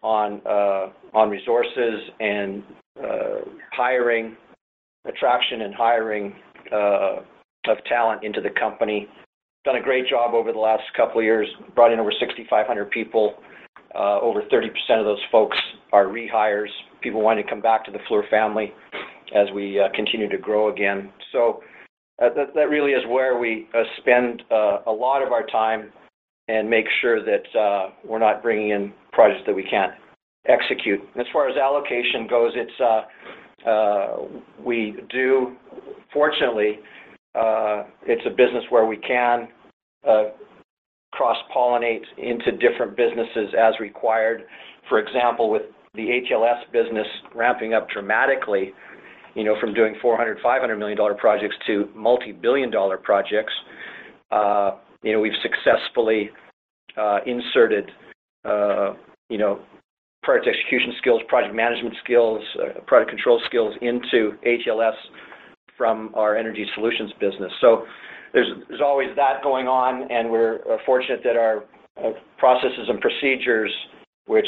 on 0.03 0.41
uh 0.47 0.87
on 1.13 1.29
resources 1.29 1.99
and 2.19 2.63
uh, 3.01 3.41
hiring, 3.73 4.35
attraction 5.07 5.61
and 5.61 5.73
hiring 5.73 6.33
uh, 6.71 7.17
of 7.67 7.77
talent 7.87 8.23
into 8.23 8.41
the 8.41 8.49
company. 8.59 9.07
done 9.65 9.75
a 9.75 9.81
great 9.81 10.07
job 10.07 10.33
over 10.33 10.51
the 10.51 10.59
last 10.59 10.83
couple 10.95 11.19
of 11.19 11.23
years, 11.23 11.47
brought 11.75 11.91
in 11.91 11.99
over 11.99 12.11
6,500 12.11 12.91
people. 12.91 13.35
Uh, 13.93 14.19
over 14.21 14.41
30% 14.43 14.67
of 14.99 15.05
those 15.05 15.19
folks 15.31 15.57
are 15.91 16.05
rehires, 16.05 16.69
people 17.01 17.21
wanting 17.21 17.43
to 17.43 17.49
come 17.49 17.61
back 17.61 17.83
to 17.83 17.91
the 17.91 17.99
Fluor 18.09 18.27
family 18.29 18.73
as 19.35 19.47
we 19.53 19.81
continue 19.93 20.29
to 20.29 20.37
grow 20.37 20.71
again. 20.71 21.11
So, 21.31 21.61
that 22.19 22.35
that 22.35 22.69
really 22.69 22.91
is 22.91 23.03
where 23.09 23.39
we 23.39 23.67
spend 23.97 24.43
a 24.51 24.91
lot 24.91 25.25
of 25.25 25.31
our 25.31 25.45
time 25.47 25.91
and 26.51 26.69
make 26.69 26.85
sure 27.01 27.23
that 27.23 27.59
uh, 27.59 27.91
we're 28.05 28.19
not 28.19 28.43
bringing 28.43 28.69
in 28.69 28.91
projects 29.13 29.41
that 29.45 29.55
we 29.55 29.63
can't 29.63 29.93
execute. 30.47 30.99
As 31.17 31.25
far 31.31 31.47
as 31.47 31.55
allocation 31.55 32.27
goes, 32.29 32.51
it's 32.55 32.71
uh, 32.79 33.69
uh, 33.69 34.17
we 34.63 34.95
do 35.09 35.55
fortunately, 36.13 36.79
it's 37.35 38.25
a 38.25 38.29
business 38.29 38.63
where 38.69 38.85
we 38.85 38.97
can 38.97 39.47
cross-pollinate 41.13 42.03
into 42.17 42.51
different 42.57 42.97
businesses 42.97 43.53
as 43.57 43.79
required. 43.79 44.43
For 44.89 44.99
example, 44.99 45.49
with 45.49 45.63
the 45.93 46.01
ATLS 46.01 46.71
business 46.73 47.07
ramping 47.35 47.73
up 47.73 47.89
dramatically, 47.89 48.73
you 49.35 49.43
know, 49.43 49.55
from 49.61 49.73
doing 49.73 49.95
$400 50.03 50.41
million-$500 50.41 50.79
million 50.79 51.17
projects 51.17 51.55
to 51.67 51.89
multi-billion 51.95 52.71
dollar 52.71 52.97
projects, 52.97 53.53
you 55.03 55.13
know, 55.13 55.19
we've 55.19 55.33
successfully 55.41 56.29
Uh, 56.97 57.19
inserted, 57.25 57.89
uh, 58.43 58.93
you 59.29 59.37
know, 59.37 59.59
project 60.23 60.45
execution 60.45 60.93
skills, 60.97 61.21
project 61.29 61.55
management 61.55 61.95
skills, 62.03 62.43
uh, 62.59 62.81
project 62.81 63.09
control 63.09 63.41
skills 63.45 63.73
into 63.81 64.33
ATLS 64.45 64.95
from 65.77 66.11
our 66.15 66.35
Energy 66.35 66.65
Solutions 66.75 67.13
business. 67.19 67.51
There's 68.33 68.81
always 68.83 69.07
that 69.15 69.41
going 69.41 69.67
on, 69.67 70.11
and 70.11 70.29
we're 70.29 70.59
fortunate 70.85 71.21
that 71.23 71.37
our 71.37 71.63
processes 72.37 72.89
and 72.89 72.99
procedures, 72.99 73.71
which 74.25 74.47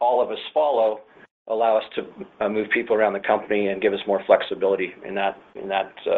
all 0.00 0.22
of 0.22 0.30
us 0.30 0.38
follow, 0.54 1.00
allow 1.48 1.76
us 1.76 1.84
to 1.94 2.48
move 2.48 2.68
people 2.72 2.96
around 2.96 3.12
the 3.12 3.20
company 3.20 3.68
and 3.68 3.82
give 3.82 3.92
us 3.92 4.00
more 4.06 4.22
flexibility 4.26 4.94
in 5.06 5.14
that 5.14 5.36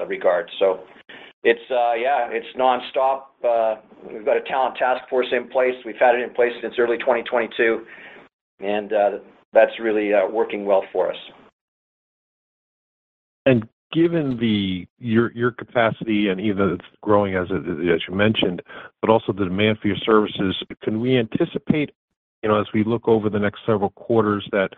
regard. 0.06 0.48
It's 1.48 1.70
uh, 1.70 1.94
yeah, 1.94 2.28
it's 2.30 2.46
nonstop. 2.58 3.22
Uh, 3.42 3.80
we've 4.12 4.22
got 4.22 4.36
a 4.36 4.42
talent 4.42 4.76
task 4.76 5.08
force 5.08 5.28
in 5.32 5.48
place. 5.48 5.72
We've 5.86 5.96
had 5.98 6.14
it 6.14 6.20
in 6.20 6.34
place 6.34 6.52
since 6.60 6.74
early 6.78 6.98
2022, 6.98 7.86
and 8.60 8.92
uh, 8.92 9.10
that's 9.54 9.72
really 9.80 10.10
working 10.30 10.66
well 10.66 10.84
for 10.92 11.10
us. 11.10 11.16
And 13.46 13.66
given 13.94 14.38
your 14.98 15.50
capacity 15.52 16.28
and 16.28 16.38
even 16.38 16.68
it's 16.72 16.84
growing 17.00 17.34
as 17.34 17.48
you 17.50 18.14
mentioned, 18.14 18.60
but 19.00 19.08
also 19.08 19.32
the 19.32 19.44
demand 19.44 19.78
for 19.80 19.88
your 19.88 19.96
services, 20.04 20.54
can 20.82 21.00
we 21.00 21.16
anticipate, 21.16 21.92
you 22.42 22.50
know, 22.50 22.60
as 22.60 22.66
we 22.74 22.84
look 22.84 23.08
over 23.08 23.30
the 23.30 23.38
next 23.38 23.60
several 23.64 23.88
quarters 23.90 24.46
that, 24.52 24.68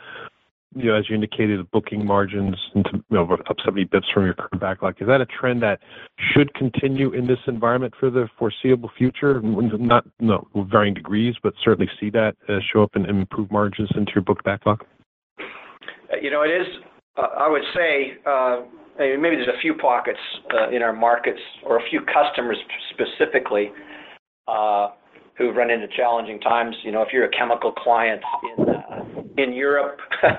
you 0.75 0.85
know, 0.85 0.95
as 0.95 1.09
you 1.09 1.16
indicated, 1.16 1.59
the 1.59 1.64
booking 1.64 2.07
margins 2.07 2.57
into, 2.75 2.91
you 2.95 3.03
know, 3.11 3.37
up 3.49 3.57
70 3.64 3.85
basis 3.85 3.91
points 3.91 4.09
from 4.12 4.25
your 4.25 4.35
current 4.35 4.61
backlog, 4.61 4.95
is 5.01 5.09
that 5.09 5.21
a 5.21 5.27
trend 5.27 5.62
that 5.62 5.81
should 6.33 6.53
continue 6.55 7.12
in 7.12 7.27
this 7.27 7.39
environment 7.49 7.93
for 7.99 8.09
the 8.11 8.29
foreseeable 8.39 8.91
future? 8.97 9.41
Not, 9.43 10.05
know, 10.21 10.47
varying 10.71 10.95
degrees, 10.95 11.35
but 11.43 11.55
certainly 11.64 11.91
see 11.99 12.11
that 12.11 12.37
uh, 12.49 12.59
show 12.73 12.83
up 12.85 12.95
in 12.95 13.05
improved 13.07 13.51
margins 13.51 13.91
into 13.97 14.12
your 14.14 14.23
book 14.23 14.45
backlog. 14.45 14.85
Uh, 15.41 16.16
you 16.23 16.31
know, 16.31 16.43
it 16.43 16.51
is, 16.51 16.66
uh, 17.16 17.23
I 17.39 17.49
would 17.49 17.62
say, 17.75 18.12
maybe 18.99 19.37
there's 19.37 19.49
a 19.49 19.61
few 19.61 19.75
pockets 19.75 20.21
in 20.73 20.83
our 20.83 20.93
markets 20.93 21.41
or 21.64 21.79
a 21.79 21.91
few 21.91 22.01
customers 22.03 22.59
specifically 22.91 23.73
who've 25.37 25.57
run 25.57 25.71
into 25.71 25.89
challenging 25.97 26.39
times. 26.41 26.77
You 26.85 26.93
know, 26.93 27.03
if 27.03 27.09
you're 27.12 27.25
a 27.25 27.31
chemical 27.31 27.73
client 27.73 28.23
in 28.59 28.70
Europe, 29.53 29.99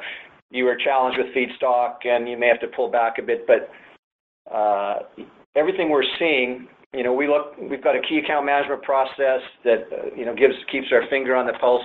you 0.52 0.68
are 0.68 0.76
challenged 0.76 1.18
with 1.18 1.28
feedstock, 1.36 2.06
and 2.06 2.28
you 2.28 2.38
may 2.38 2.48
have 2.48 2.60
to 2.62 2.68
pull 2.68 2.90
back 2.90 3.18
a 3.18 3.22
bit. 3.22 3.48
But 3.48 3.70
uh 4.54 5.00
everything 5.56 5.90
we're 5.90 6.04
seeing, 6.18 6.68
you 6.94 7.04
know, 7.04 7.14
we've 7.14 7.84
got 7.84 7.96
a 7.96 8.02
key 8.02 8.20
account 8.24 8.46
management 8.46 8.82
process 8.84 9.42
that, 9.64 9.88
uh, 9.92 10.16
you 10.16 10.26
know, 10.26 10.36
keeps 10.72 10.88
our 10.92 11.08
finger 11.10 11.36
on 11.36 11.46
the 11.46 11.54
pulse, 11.54 11.84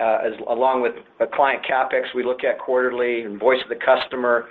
uh, 0.00 0.18
along 0.48 0.82
with 0.82 0.92
a 1.20 1.26
client 1.26 1.64
CapEx 1.64 2.14
we 2.14 2.24
look 2.24 2.44
at 2.44 2.58
quarterly 2.58 3.22
and 3.22 3.38
voice 3.38 3.58
of 3.62 3.68
the 3.68 3.84
customer, 3.84 4.48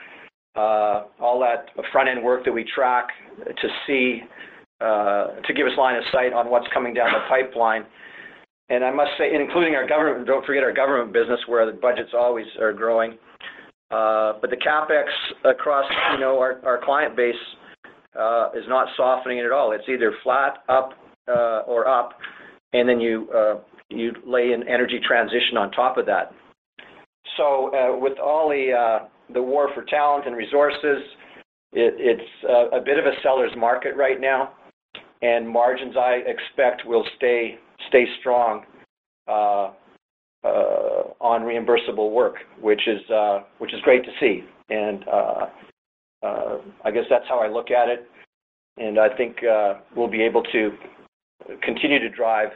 uh, 0.55 1.03
all 1.19 1.39
that 1.39 1.69
front-end 1.91 2.23
work 2.23 2.43
that 2.45 2.51
we 2.51 2.65
track 2.75 3.07
to 3.45 3.67
see, 3.85 4.21
to 4.79 5.53
give 5.55 5.67
us 5.67 5.73
line 5.77 5.95
of 5.95 6.03
sight 6.11 6.33
on 6.33 6.49
what's 6.49 6.67
coming 6.73 6.93
down 6.93 7.11
the 7.11 7.19
pipeline. 7.27 7.85
I 8.69 8.91
must 8.91 9.11
say, 9.17 9.33
including 9.33 9.75
our 9.75 9.87
government, 9.87 10.27
don't 10.27 10.45
forget 10.45 10.63
our 10.63 10.73
government 10.73 11.11
business 11.11 11.39
where 11.47 11.65
the 11.65 11.71
budgets 11.71 12.11
always 12.13 12.45
are 12.61 12.71
growing. 12.73 13.17
Uh, 13.91 14.33
but 14.39 14.51
the 14.51 14.57
CapEx 14.57 15.05
across, 15.51 15.85
you 16.13 16.19
know, 16.19 16.39
our 16.39 16.79
client 16.83 17.15
base 17.15 17.33
uh, 18.19 18.49
is 18.55 18.63
not 18.67 18.87
softening 18.95 19.39
at 19.39 19.51
all. 19.51 19.71
It's 19.71 19.89
either 19.89 20.13
flat, 20.23 20.63
up, 20.69 20.93
uh, 21.27 21.61
or 21.65 21.87
up, 21.87 22.11
and 22.73 22.87
then 22.87 22.99
you 22.99 23.27
lay 24.25 24.51
in 24.51 24.67
energy 24.67 24.99
transition 25.07 25.57
on 25.57 25.71
top 25.71 25.97
of 25.97 26.05
that. 26.05 26.31
So, 27.37 27.97
with 27.99 28.19
all 28.19 28.49
the 28.49 29.41
war 29.41 29.69
for 29.73 29.83
talent 29.85 30.27
and 30.27 30.35
resources, 30.35 31.01
it's 31.73 32.29
a 32.47 32.79
bit 32.83 32.99
of 32.99 33.05
a 33.05 33.13
seller's 33.23 33.51
market 33.57 33.95
right 33.95 34.21
now, 34.21 34.53
and 35.23 35.47
margins 35.49 35.95
I 35.97 36.21
expect 36.27 36.85
will 36.85 37.05
stay 37.17 37.57
strong 38.19 38.65
uh, 39.27 39.71
uh, 40.43 41.03
on 41.19 41.41
reimbursable 41.41 42.11
work, 42.11 42.35
uh, 42.57 43.39
which 43.59 43.73
is 43.73 43.81
great 43.83 44.03
to 44.05 44.11
see. 44.19 44.43
And 44.69 45.03
I 46.83 46.91
guess 46.91 47.03
that's 47.09 47.25
how 47.27 47.39
I 47.39 47.47
look 47.49 47.71
at 47.71 47.89
it. 47.89 48.07
And 48.77 48.99
I 48.99 49.15
think 49.15 49.37
we'll 49.95 50.07
be 50.09 50.21
able 50.21 50.43
to 50.43 50.71
continue 51.61 51.99
to 51.99 52.09
drive 52.09 52.49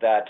that 0.00 0.26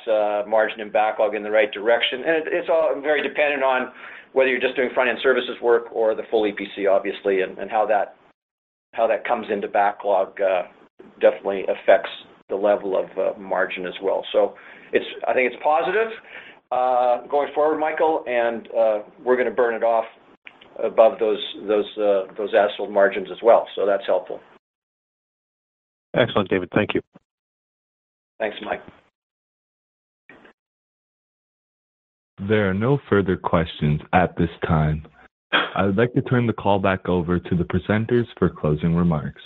margin 0.48 0.80
and 0.80 0.92
backlog 0.92 1.34
in 1.34 1.42
the 1.42 1.50
right 1.50 1.70
direction. 1.70 2.20
And 2.26 2.46
it's 2.46 2.68
all 2.70 2.98
very 3.00 3.22
dependent 3.22 3.62
on 3.62 3.92
whether 4.32 4.48
you're 4.48 4.60
just 4.60 4.76
doing 4.76 4.90
front-end 4.94 5.18
services 5.22 5.56
work 5.60 5.92
or 5.92 6.14
the 6.14 6.22
full 6.30 6.44
EPC, 6.44 6.90
obviously, 6.90 7.42
and 7.42 7.70
how 7.70 7.86
that 7.86 8.16
comes 9.26 9.46
into 9.50 9.68
backlog 9.68 10.38
definitely 11.20 11.64
affects 11.64 12.10
the 12.50 12.56
level 12.56 12.98
of 12.98 13.06
uh, 13.16 13.38
margin 13.38 13.86
as 13.86 13.94
well. 14.02 14.24
So 14.32 14.54
it's 14.92 15.06
I 15.26 15.32
think 15.32 15.52
it's 15.52 15.62
positive 15.62 16.10
uh, 16.72 17.26
going 17.28 17.52
forward, 17.54 17.78
Michael, 17.78 18.24
and 18.26 18.68
uh, 18.76 18.98
we're 19.24 19.36
gonna 19.36 19.50
burn 19.50 19.74
it 19.74 19.82
off 19.82 20.04
above 20.82 21.18
those 21.18 21.38
as-sold 21.58 22.90
margins 22.90 23.28
as 23.30 23.38
well. 23.42 23.66
So 23.74 23.86
that's 23.86 24.04
helpful. 24.06 24.40
Excellent, 26.14 26.48
David. 26.48 26.68
Thank 26.74 26.94
you. 26.94 27.00
Thanks, 28.38 28.56
Mike. 28.64 28.80
There 32.48 32.70
are 32.70 32.74
no 32.74 32.98
further 33.08 33.36
questions 33.36 34.00
at 34.12 34.36
this 34.36 34.48
time. 34.66 35.06
I 35.52 35.84
would 35.84 35.96
like 35.96 36.12
to 36.14 36.22
turn 36.22 36.46
the 36.46 36.52
call 36.52 36.78
back 36.78 37.08
over 37.08 37.38
to 37.38 37.54
the 37.54 37.64
presenters 37.64 38.24
for 38.38 38.48
closing 38.48 38.94
remarks. 38.94 39.42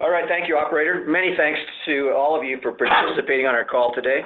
All 0.00 0.10
right. 0.10 0.24
Thank 0.28 0.48
you, 0.48 0.56
operator. 0.56 1.04
Many 1.06 1.34
thanks 1.36 1.58
to 1.86 2.12
all 2.16 2.38
of 2.38 2.44
you 2.44 2.58
for 2.62 2.72
participating 2.72 3.46
on 3.46 3.54
our 3.54 3.64
call 3.64 3.94
today. 3.94 4.20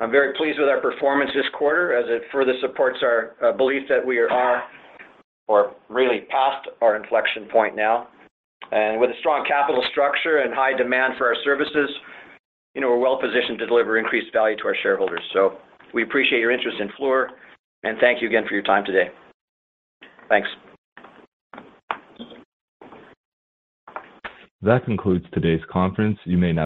I'm 0.00 0.12
very 0.12 0.34
pleased 0.34 0.60
with 0.60 0.68
our 0.68 0.80
performance 0.80 1.30
this 1.34 1.46
quarter 1.58 1.96
as 1.96 2.04
it 2.08 2.22
further 2.30 2.52
supports 2.60 2.98
our 3.02 3.34
uh, 3.42 3.56
belief 3.56 3.82
that 3.88 4.04
we 4.04 4.18
are 4.18 4.62
or 5.48 5.74
really 5.88 6.20
past 6.30 6.68
our 6.80 6.94
inflection 6.94 7.46
point 7.50 7.74
now. 7.74 8.08
And 8.70 9.00
with 9.00 9.10
a 9.10 9.18
strong 9.18 9.44
capital 9.48 9.82
structure 9.90 10.38
and 10.38 10.54
high 10.54 10.76
demand 10.76 11.14
for 11.18 11.26
our 11.26 11.36
services, 11.42 11.90
you 12.74 12.80
know, 12.80 12.88
we're 12.88 12.98
well-positioned 12.98 13.58
to 13.58 13.66
deliver 13.66 13.98
increased 13.98 14.32
value 14.32 14.56
to 14.58 14.64
our 14.64 14.76
shareholders. 14.82 15.22
So 15.32 15.56
we 15.92 16.04
appreciate 16.04 16.40
your 16.40 16.52
interest 16.52 16.76
in 16.80 16.88
Fluor, 16.98 17.28
and 17.82 17.98
thank 17.98 18.20
you 18.22 18.28
again 18.28 18.44
for 18.46 18.54
your 18.54 18.62
time 18.62 18.84
today. 18.84 19.10
Thanks. 20.28 20.48
That 24.60 24.84
concludes 24.84 25.24
today's 25.32 25.60
conference. 25.70 26.18
You 26.24 26.36
may 26.36 26.52
now 26.52 26.56